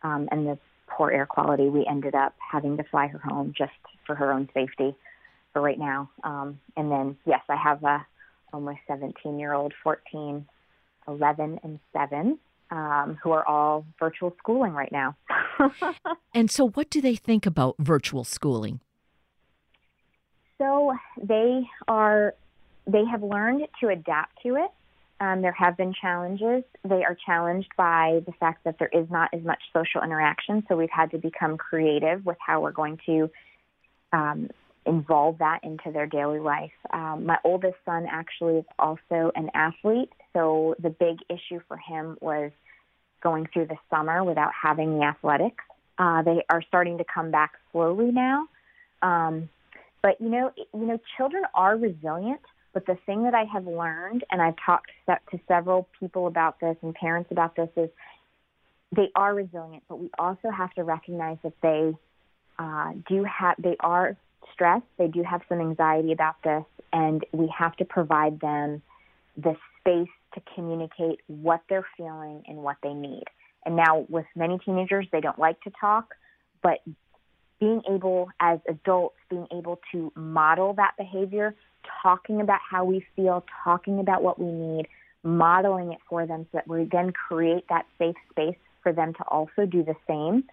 um, 0.02 0.30
and 0.30 0.46
the 0.46 0.58
poor 0.86 1.10
air 1.10 1.26
quality, 1.26 1.68
we 1.68 1.84
ended 1.86 2.14
up 2.14 2.34
having 2.50 2.78
to 2.78 2.84
fly 2.84 3.08
her 3.08 3.18
home 3.18 3.52
just 3.54 3.72
for 4.06 4.14
her 4.14 4.32
own 4.32 4.48
safety 4.54 4.96
for 5.52 5.62
right 5.62 5.78
now. 5.78 6.10
Um, 6.24 6.60
and 6.76 6.90
then, 6.90 7.16
yes, 7.26 7.40
I 7.48 7.56
have 7.56 7.82
a 7.84 8.06
almost 8.52 8.78
17 8.86 9.38
year 9.38 9.52
old, 9.52 9.72
14, 9.82 10.46
11, 11.08 11.60
and 11.62 11.78
7, 11.92 12.38
um, 12.70 13.18
who 13.22 13.30
are 13.32 13.46
all 13.46 13.86
virtual 13.98 14.34
schooling 14.38 14.72
right 14.72 14.92
now. 14.92 15.16
and 16.34 16.50
so, 16.50 16.68
what 16.68 16.90
do 16.90 17.00
they 17.00 17.16
think 17.16 17.46
about 17.46 17.76
virtual 17.78 18.24
schooling? 18.24 18.80
So, 20.58 20.92
they 21.22 21.62
are, 21.88 22.34
they 22.86 23.04
have 23.04 23.22
learned 23.22 23.66
to 23.80 23.88
adapt 23.88 24.42
to 24.42 24.56
it. 24.56 24.70
Um, 25.20 25.40
there 25.40 25.52
have 25.52 25.76
been 25.76 25.94
challenges. 25.94 26.64
They 26.84 27.04
are 27.04 27.16
challenged 27.24 27.68
by 27.76 28.22
the 28.26 28.32
fact 28.40 28.64
that 28.64 28.80
there 28.80 28.90
is 28.92 29.08
not 29.08 29.30
as 29.32 29.42
much 29.44 29.60
social 29.72 30.02
interaction. 30.02 30.64
So 30.68 30.74
we've 30.74 30.90
had 30.90 31.12
to 31.12 31.18
become 31.18 31.56
creative 31.56 32.26
with 32.26 32.38
how 32.44 32.60
we're 32.60 32.72
going 32.72 32.98
to 33.06 33.30
um, 34.12 34.50
involve 34.86 35.38
that 35.38 35.60
into 35.62 35.92
their 35.92 36.06
daily 36.06 36.40
life. 36.40 36.72
Um, 36.92 37.26
my 37.26 37.38
oldest 37.44 37.76
son 37.84 38.06
actually 38.10 38.58
is 38.58 38.64
also 38.78 39.30
an 39.34 39.50
athlete, 39.54 40.10
so 40.32 40.74
the 40.82 40.90
big 40.90 41.18
issue 41.28 41.60
for 41.68 41.76
him 41.76 42.16
was 42.20 42.50
going 43.22 43.48
through 43.52 43.66
the 43.66 43.76
summer 43.90 44.24
without 44.24 44.50
having 44.60 44.98
the 44.98 45.04
athletics. 45.04 45.64
Uh, 45.98 46.22
they 46.22 46.44
are 46.50 46.62
starting 46.62 46.98
to 46.98 47.04
come 47.12 47.30
back 47.30 47.52
slowly 47.70 48.10
now, 48.10 48.46
um, 49.02 49.48
but 50.02 50.20
you 50.20 50.28
know, 50.28 50.52
you 50.56 50.86
know, 50.86 50.98
children 51.16 51.44
are 51.54 51.76
resilient. 51.76 52.40
But 52.74 52.86
the 52.86 52.96
thing 53.04 53.24
that 53.24 53.34
I 53.34 53.44
have 53.44 53.66
learned, 53.66 54.24
and 54.30 54.40
I've 54.40 54.56
talked 54.64 54.90
to 55.06 55.40
several 55.46 55.86
people 56.00 56.26
about 56.26 56.58
this 56.58 56.74
and 56.80 56.94
parents 56.94 57.30
about 57.30 57.54
this, 57.54 57.68
is 57.76 57.90
they 58.96 59.10
are 59.14 59.34
resilient. 59.34 59.82
But 59.90 60.00
we 60.00 60.10
also 60.18 60.48
have 60.50 60.72
to 60.74 60.82
recognize 60.82 61.36
that 61.42 61.52
they 61.62 61.92
uh, 62.58 62.92
do 63.08 63.24
have 63.24 63.56
they 63.58 63.76
are 63.80 64.16
stress. 64.52 64.82
They 64.98 65.08
do 65.08 65.22
have 65.22 65.42
some 65.48 65.60
anxiety 65.60 66.12
about 66.12 66.36
this, 66.42 66.64
and 66.92 67.24
we 67.32 67.52
have 67.56 67.76
to 67.76 67.84
provide 67.84 68.40
them 68.40 68.82
the 69.36 69.56
space 69.80 70.08
to 70.34 70.42
communicate 70.54 71.20
what 71.26 71.62
they're 71.68 71.86
feeling 71.96 72.42
and 72.46 72.58
what 72.58 72.76
they 72.82 72.94
need. 72.94 73.24
And 73.64 73.76
now, 73.76 74.06
with 74.08 74.26
many 74.34 74.58
teenagers, 74.58 75.06
they 75.12 75.20
don't 75.20 75.38
like 75.38 75.60
to 75.62 75.70
talk, 75.80 76.14
but 76.62 76.80
being 77.60 77.82
able, 77.88 78.28
as 78.40 78.58
adults, 78.68 79.16
being 79.30 79.46
able 79.52 79.80
to 79.92 80.12
model 80.16 80.74
that 80.74 80.94
behavior, 80.98 81.54
talking 82.02 82.40
about 82.40 82.58
how 82.68 82.84
we 82.84 83.04
feel, 83.14 83.44
talking 83.62 84.00
about 84.00 84.22
what 84.22 84.38
we 84.38 84.50
need, 84.50 84.88
modeling 85.22 85.92
it 85.92 85.98
for 86.08 86.26
them 86.26 86.46
so 86.50 86.58
that 86.58 86.66
we 86.66 86.88
then 86.90 87.12
create 87.12 87.64
that 87.68 87.86
safe 87.98 88.16
space 88.30 88.56
for 88.82 88.92
them 88.92 89.14
to 89.14 89.22
also 89.28 89.64
do 89.64 89.84
the 89.84 89.94
same 90.08 90.44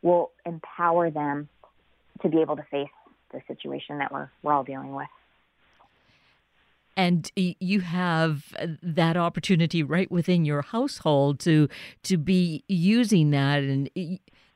will 0.00 0.30
empower 0.46 1.10
them 1.10 1.48
to 2.22 2.28
be 2.28 2.40
able 2.40 2.56
to 2.56 2.64
face 2.70 2.88
the 3.34 3.42
situation 3.46 3.98
that 3.98 4.12
we're 4.12 4.30
we're 4.42 4.52
all 4.52 4.64
dealing 4.64 4.94
with. 4.94 5.08
and 6.96 7.30
you 7.36 7.80
have 7.80 8.54
uh, 8.58 8.66
that 8.82 9.16
opportunity 9.16 9.82
right 9.82 10.10
within 10.10 10.44
your 10.44 10.62
household 10.62 11.40
to 11.40 11.68
to 12.02 12.16
be 12.16 12.62
using 12.68 13.30
that 13.30 13.62
and 13.62 13.90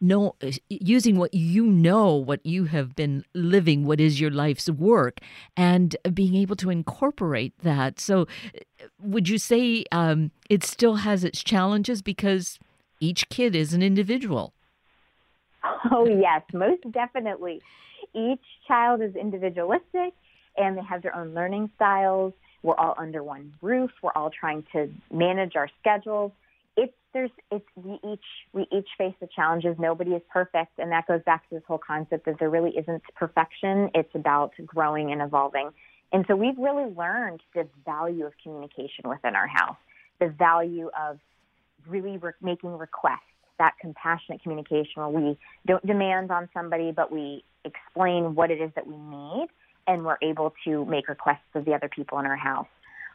know 0.00 0.34
using 0.68 1.16
what 1.16 1.34
you 1.34 1.66
know 1.66 2.14
what 2.14 2.44
you 2.46 2.66
have 2.66 2.94
been 2.94 3.24
living 3.34 3.84
what 3.84 4.00
is 4.00 4.20
your 4.20 4.30
life's 4.30 4.70
work 4.70 5.18
and 5.56 5.96
being 6.14 6.34
able 6.34 6.56
to 6.56 6.70
incorporate 6.70 7.52
that. 7.62 7.98
So 7.98 8.26
would 9.02 9.28
you 9.28 9.38
say 9.38 9.84
um, 9.90 10.30
it 10.48 10.64
still 10.64 10.96
has 10.96 11.24
its 11.24 11.42
challenges 11.42 12.02
because 12.02 12.58
each 13.00 13.28
kid 13.28 13.56
is 13.56 13.74
an 13.74 13.82
individual? 13.82 14.52
Oh 15.90 16.06
yes 16.06 16.42
most 16.52 16.82
definitely 16.92 17.60
each 18.32 18.44
child 18.66 19.00
is 19.00 19.14
individualistic 19.14 20.12
and 20.56 20.76
they 20.76 20.82
have 20.82 21.02
their 21.02 21.14
own 21.14 21.34
learning 21.34 21.70
styles 21.76 22.32
we're 22.62 22.74
all 22.74 22.94
under 22.98 23.22
one 23.22 23.52
roof 23.62 23.90
we're 24.02 24.12
all 24.16 24.30
trying 24.30 24.64
to 24.72 24.90
manage 25.12 25.54
our 25.56 25.68
schedules 25.80 26.32
it's 26.78 26.94
there's 27.12 27.30
it's 27.50 27.66
we 27.74 27.98
each 28.08 28.24
we 28.52 28.66
each 28.70 28.88
face 28.96 29.14
the 29.20 29.28
challenges. 29.34 29.76
Nobody 29.78 30.12
is 30.12 30.22
perfect, 30.32 30.78
and 30.78 30.92
that 30.92 31.06
goes 31.08 31.20
back 31.26 31.48
to 31.48 31.56
this 31.56 31.64
whole 31.66 31.80
concept 31.84 32.24
that 32.26 32.38
there 32.38 32.48
really 32.48 32.70
isn't 32.70 33.02
perfection. 33.16 33.90
It's 33.94 34.14
about 34.14 34.52
growing 34.64 35.10
and 35.10 35.20
evolving. 35.20 35.70
And 36.12 36.24
so 36.28 36.36
we've 36.36 36.56
really 36.56 36.94
learned 36.94 37.40
the 37.54 37.66
value 37.84 38.24
of 38.24 38.32
communication 38.42 39.08
within 39.08 39.34
our 39.34 39.48
house, 39.48 39.76
the 40.20 40.28
value 40.28 40.88
of 40.98 41.18
really 41.86 42.16
re- 42.16 42.32
making 42.40 42.78
requests, 42.78 43.18
that 43.58 43.74
compassionate 43.80 44.42
communication 44.42 45.02
where 45.02 45.08
we 45.08 45.38
don't 45.66 45.84
demand 45.84 46.30
on 46.30 46.48
somebody, 46.54 46.92
but 46.92 47.12
we 47.12 47.44
explain 47.68 48.34
what 48.34 48.50
it 48.50 48.60
is 48.60 48.70
that 48.74 48.86
we 48.86 48.96
need, 48.96 49.48
and 49.86 50.04
we're 50.04 50.18
able 50.22 50.54
to 50.64 50.84
make 50.86 51.08
requests 51.08 51.54
of 51.54 51.64
the 51.64 51.74
other 51.74 51.88
people 51.88 52.18
in 52.18 52.26
our 52.26 52.36
house. 52.36 52.66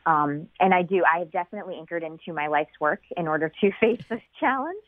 Um, 0.06 0.50
and 0.60 0.74
I 0.74 0.82
do. 0.82 1.04
I 1.06 1.20
have 1.20 1.32
definitely 1.32 1.76
anchored 1.76 2.04
into 2.04 2.34
my 2.34 2.48
life's 2.48 2.80
work 2.80 3.02
in 3.16 3.28
order 3.28 3.52
to 3.62 3.72
face 3.80 4.02
this 4.10 4.22
challenge. 4.40 4.84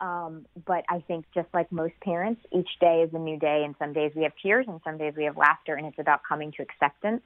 Um, 0.00 0.44
but 0.66 0.84
I 0.90 1.00
think 1.00 1.24
just 1.34 1.48
like 1.54 1.72
most 1.72 1.94
parents, 2.02 2.42
each 2.52 2.68
day 2.80 3.02
is 3.02 3.14
a 3.14 3.18
new 3.18 3.38
day, 3.38 3.62
and 3.64 3.74
some 3.78 3.92
days 3.92 4.12
we 4.14 4.24
have 4.24 4.32
tears, 4.42 4.66
and 4.68 4.80
some 4.84 4.98
days 4.98 5.14
we 5.16 5.24
have 5.24 5.36
laughter, 5.36 5.74
and 5.74 5.86
it's 5.86 5.98
about 5.98 6.20
coming 6.28 6.52
to 6.52 6.62
acceptance 6.62 7.22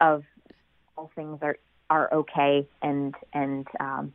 of 0.00 0.22
all 0.96 1.10
things 1.14 1.38
are 1.42 1.56
are 1.90 2.12
okay, 2.12 2.68
and 2.82 3.14
and 3.32 3.66
um, 3.80 4.12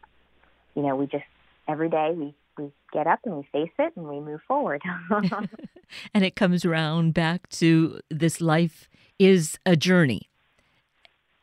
you 0.75 0.83
know 0.83 0.95
we 0.95 1.07
just 1.07 1.25
every 1.67 1.89
day 1.89 2.13
we 2.15 2.33
we 2.59 2.71
get 2.91 3.07
up 3.07 3.19
and 3.25 3.37
we 3.37 3.47
face 3.51 3.71
it 3.79 3.93
and 3.95 4.07
we 4.07 4.19
move 4.19 4.41
forward. 4.47 4.81
and 6.13 6.23
it 6.23 6.35
comes 6.35 6.65
around 6.65 7.13
back 7.13 7.49
to 7.49 7.99
this 8.09 8.41
life 8.41 8.89
is 9.17 9.57
a 9.65 9.75
journey 9.75 10.29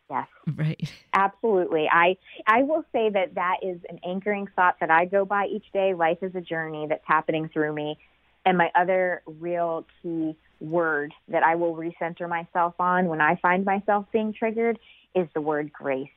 Yes. 0.08 0.28
Right. 0.54 0.92
Absolutely. 1.12 1.88
I 1.90 2.16
I 2.46 2.62
will 2.62 2.84
say 2.92 3.10
that 3.10 3.34
that 3.34 3.56
is 3.62 3.78
an 3.88 3.98
anchoring 4.04 4.46
thought 4.54 4.76
that 4.80 4.90
I 4.90 5.04
go 5.04 5.24
by 5.24 5.46
each 5.46 5.66
day. 5.72 5.94
Life 5.94 6.18
is 6.22 6.34
a 6.34 6.40
journey 6.40 6.86
that's 6.88 7.04
happening 7.04 7.48
through 7.52 7.74
me. 7.74 7.98
And 8.44 8.56
my 8.56 8.70
other 8.76 9.22
real 9.26 9.84
key 10.02 10.36
word 10.60 11.12
that 11.28 11.42
I 11.42 11.56
will 11.56 11.74
recenter 11.74 12.28
myself 12.28 12.74
on 12.78 13.08
when 13.08 13.20
I 13.20 13.36
find 13.42 13.64
myself 13.64 14.06
being 14.12 14.32
triggered 14.32 14.78
is 15.16 15.26
the 15.34 15.40
word 15.40 15.72
grace. 15.72 16.08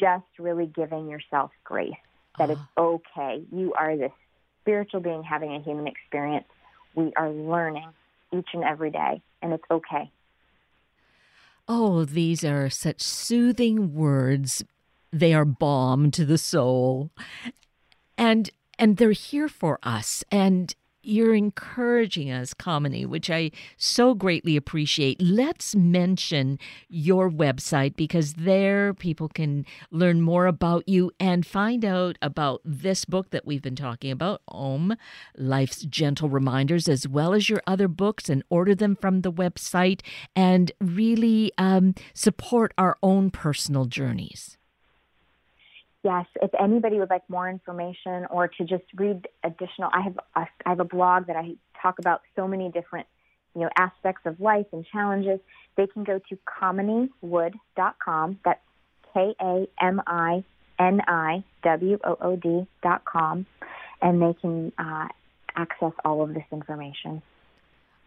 Just 0.00 0.24
really 0.38 0.66
giving 0.66 1.08
yourself 1.08 1.50
grace 1.64 1.92
that 2.38 2.50
it's 2.50 2.60
ah. 2.76 2.82
okay. 2.82 3.42
You 3.52 3.72
are 3.74 3.96
this 3.96 4.12
spiritual 4.62 5.00
being 5.00 5.22
having 5.22 5.54
a 5.54 5.60
human 5.60 5.86
experience. 5.86 6.46
We 6.94 7.12
are 7.16 7.30
learning 7.30 7.88
each 8.32 8.48
and 8.52 8.64
every 8.64 8.90
day, 8.90 9.22
and 9.42 9.52
it's 9.52 9.64
okay. 9.70 10.10
Oh, 11.66 12.04
these 12.04 12.44
are 12.44 12.68
such 12.68 13.00
soothing 13.00 13.94
words. 13.94 14.64
They 15.12 15.32
are 15.32 15.44
balm 15.44 16.10
to 16.12 16.24
the 16.24 16.38
soul. 16.38 17.10
And 18.18 18.50
and 18.78 18.96
they're 18.96 19.12
here 19.12 19.48
for 19.48 19.78
us. 19.82 20.24
And 20.30 20.74
you're 21.06 21.34
encouraging 21.34 22.30
us, 22.30 22.54
Kamini, 22.54 23.06
which 23.06 23.30
I 23.30 23.50
so 23.76 24.14
greatly 24.14 24.56
appreciate. 24.56 25.20
Let's 25.20 25.74
mention 25.74 26.58
your 26.88 27.30
website 27.30 27.96
because 27.96 28.34
there 28.34 28.94
people 28.94 29.28
can 29.28 29.66
learn 29.90 30.20
more 30.20 30.46
about 30.46 30.88
you 30.88 31.10
and 31.20 31.46
find 31.46 31.84
out 31.84 32.16
about 32.22 32.60
this 32.64 33.04
book 33.04 33.30
that 33.30 33.46
we've 33.46 33.62
been 33.62 33.76
talking 33.76 34.10
about, 34.10 34.42
Om, 34.48 34.96
Life's 35.36 35.82
Gentle 35.82 36.28
Reminders, 36.28 36.88
as 36.88 37.06
well 37.06 37.34
as 37.34 37.48
your 37.48 37.62
other 37.66 37.88
books, 37.88 38.28
and 38.28 38.42
order 38.50 38.74
them 38.74 38.96
from 38.96 39.20
the 39.20 39.32
website 39.32 40.00
and 40.34 40.72
really 40.80 41.52
um, 41.58 41.94
support 42.14 42.72
our 42.78 42.96
own 43.02 43.30
personal 43.30 43.84
journeys 43.84 44.56
yes, 46.04 46.26
if 46.40 46.50
anybody 46.60 46.98
would 46.98 47.10
like 47.10 47.28
more 47.28 47.48
information 47.48 48.26
or 48.30 48.46
to 48.46 48.64
just 48.64 48.84
read 48.94 49.26
additional, 49.42 49.90
I 49.92 50.02
have 50.02 50.18
a, 50.36 50.40
I 50.40 50.46
have 50.66 50.80
a 50.80 50.84
blog 50.84 51.26
that 51.26 51.36
I 51.36 51.56
talk 51.80 51.98
about 51.98 52.20
so 52.36 52.46
many 52.46 52.70
different 52.70 53.06
you 53.54 53.62
know 53.62 53.70
aspects 53.76 54.22
of 54.26 54.38
life 54.40 54.66
and 54.72 54.86
challenges. 54.86 55.40
They 55.76 55.86
can 55.86 56.04
go 56.04 56.20
to 56.28 56.38
kaminiwood.com. 56.60 58.38
That's 58.44 58.60
K 59.12 59.34
A 59.40 59.66
M 59.80 60.00
I 60.06 60.44
N 60.78 61.00
I 61.08 61.42
W 61.64 61.98
O 62.04 62.16
O 62.20 62.36
D 62.36 62.66
dot 62.82 63.04
com, 63.04 63.46
and 64.02 64.22
they 64.22 64.34
can 64.40 64.72
uh, 64.78 65.08
access 65.56 65.92
all 66.04 66.22
of 66.22 66.34
this 66.34 66.44
information 66.52 67.22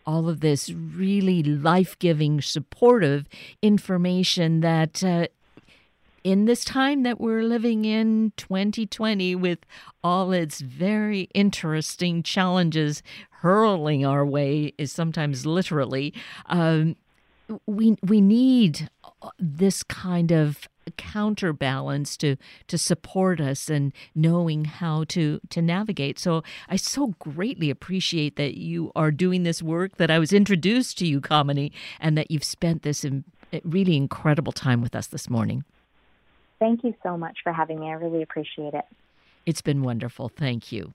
all 0.07 0.29
of 0.29 0.39
this 0.39 0.69
really 0.69 1.43
life 1.43 1.99
giving, 1.99 2.39
supportive 2.41 3.27
information 3.61 4.61
that 4.61 5.03
uh, 5.03 5.27
in 6.23 6.45
this 6.45 6.63
time 6.63 7.03
that 7.03 7.19
we're 7.19 7.43
living 7.43 7.85
in 7.85 8.33
2020 8.37 9.35
with 9.35 9.59
all 10.03 10.31
its 10.31 10.61
very 10.61 11.29
interesting 11.33 12.23
challenges 12.23 13.03
hurling 13.41 14.05
our 14.05 14.25
way 14.25 14.73
is 14.77 14.91
sometimes 14.91 15.45
literally 15.45 16.13
um, 16.47 16.95
we 17.65 17.97
we 18.03 18.19
need 18.19 18.89
this 19.39 19.83
kind 19.83 20.31
of 20.31 20.67
counterbalance 20.97 22.15
to 22.17 22.35
to 22.67 22.77
support 22.77 23.41
us 23.41 23.69
and 23.69 23.93
knowing 24.15 24.65
how 24.65 25.03
to 25.05 25.39
to 25.49 25.61
navigate. 25.61 26.17
So 26.19 26.43
i 26.69 26.75
so 26.75 27.07
greatly 27.19 27.69
appreciate 27.69 28.35
that 28.37 28.57
you 28.57 28.91
are 28.95 29.11
doing 29.11 29.43
this 29.43 29.61
work 29.61 29.97
that 29.97 30.09
i 30.09 30.19
was 30.19 30.31
introduced 30.31 30.97
to 30.99 31.07
you 31.07 31.19
Kamini 31.19 31.71
and 31.99 32.17
that 32.17 32.31
you've 32.31 32.43
spent 32.43 32.83
this 32.83 33.03
in, 33.03 33.25
really 33.63 33.95
incredible 33.95 34.53
time 34.53 34.81
with 34.81 34.95
us 34.95 35.07
this 35.07 35.29
morning 35.29 35.63
Thank 36.59 36.83
you 36.83 36.93
so 37.03 37.17
much 37.17 37.37
for 37.43 37.53
having 37.53 37.79
me. 37.79 37.87
I 37.87 37.93
really 37.93 38.23
appreciate 38.23 38.73
it. 38.73 38.85
It's 39.45 39.61
been 39.61 39.83
wonderful. 39.83 40.29
Thank 40.29 40.71
you. 40.71 40.93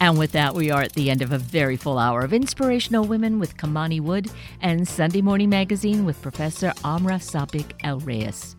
And 0.00 0.18
with 0.18 0.32
that, 0.32 0.54
we 0.54 0.70
are 0.70 0.82
at 0.82 0.92
the 0.92 1.10
end 1.10 1.22
of 1.22 1.32
a 1.32 1.38
very 1.38 1.76
full 1.76 1.98
hour 1.98 2.20
of 2.20 2.32
Inspirational 2.32 3.04
Women 3.04 3.40
with 3.40 3.56
Kamini 3.56 4.00
Wood 4.00 4.30
and 4.60 4.86
Sunday 4.86 5.20
Morning 5.20 5.48
Magazine 5.48 6.04
with 6.04 6.22
Professor 6.22 6.72
Amra 6.84 7.16
Sapik 7.16 7.72
El 7.82 7.98
Reyes. 8.00 8.54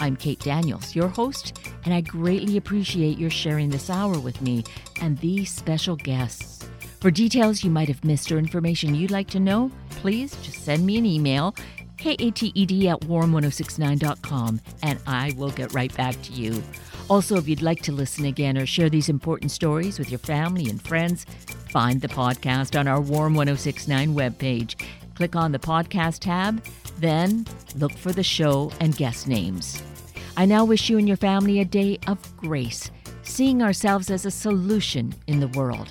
I'm 0.00 0.16
Kate 0.16 0.40
Daniels, 0.40 0.96
your 0.96 1.06
host, 1.06 1.60
and 1.84 1.94
I 1.94 2.00
greatly 2.00 2.56
appreciate 2.56 3.16
your 3.16 3.30
sharing 3.30 3.70
this 3.70 3.88
hour 3.88 4.18
with 4.18 4.42
me 4.42 4.64
and 5.00 5.16
these 5.18 5.54
special 5.54 5.94
guests. 5.94 6.66
For 7.00 7.12
details 7.12 7.62
you 7.62 7.70
might 7.70 7.88
have 7.88 8.02
missed 8.02 8.32
or 8.32 8.38
information 8.38 8.94
you'd 8.94 9.12
like 9.12 9.28
to 9.28 9.40
know, 9.40 9.70
please 9.90 10.34
just 10.42 10.64
send 10.64 10.84
me 10.84 10.96
an 10.96 11.06
email 11.06 11.54
kated 12.04 12.86
at 12.86 13.00
warm1069.com, 13.00 14.60
and 14.82 14.98
I 15.06 15.32
will 15.38 15.50
get 15.50 15.72
right 15.72 15.94
back 15.96 16.20
to 16.24 16.32
you. 16.32 16.62
Also, 17.08 17.36
if 17.36 17.48
you'd 17.48 17.62
like 17.62 17.80
to 17.82 17.92
listen 17.92 18.26
again 18.26 18.58
or 18.58 18.66
share 18.66 18.90
these 18.90 19.08
important 19.08 19.50
stories 19.50 19.98
with 19.98 20.10
your 20.10 20.18
family 20.18 20.68
and 20.68 20.82
friends, 20.82 21.24
find 21.70 22.02
the 22.02 22.08
podcast 22.08 22.78
on 22.78 22.86
our 22.86 23.00
Warm 23.00 23.34
1069 23.34 24.14
webpage. 24.14 24.74
Click 25.14 25.34
on 25.34 25.52
the 25.52 25.58
podcast 25.58 26.18
tab, 26.18 26.62
then 26.98 27.46
look 27.76 27.92
for 27.92 28.12
the 28.12 28.22
show 28.22 28.70
and 28.80 28.94
guest 28.96 29.26
names. 29.26 29.82
I 30.36 30.44
now 30.44 30.66
wish 30.66 30.90
you 30.90 30.98
and 30.98 31.08
your 31.08 31.16
family 31.16 31.60
a 31.60 31.64
day 31.64 31.98
of 32.06 32.18
grace, 32.36 32.90
seeing 33.22 33.62
ourselves 33.62 34.10
as 34.10 34.26
a 34.26 34.30
solution 34.30 35.14
in 35.26 35.40
the 35.40 35.48
world 35.48 35.90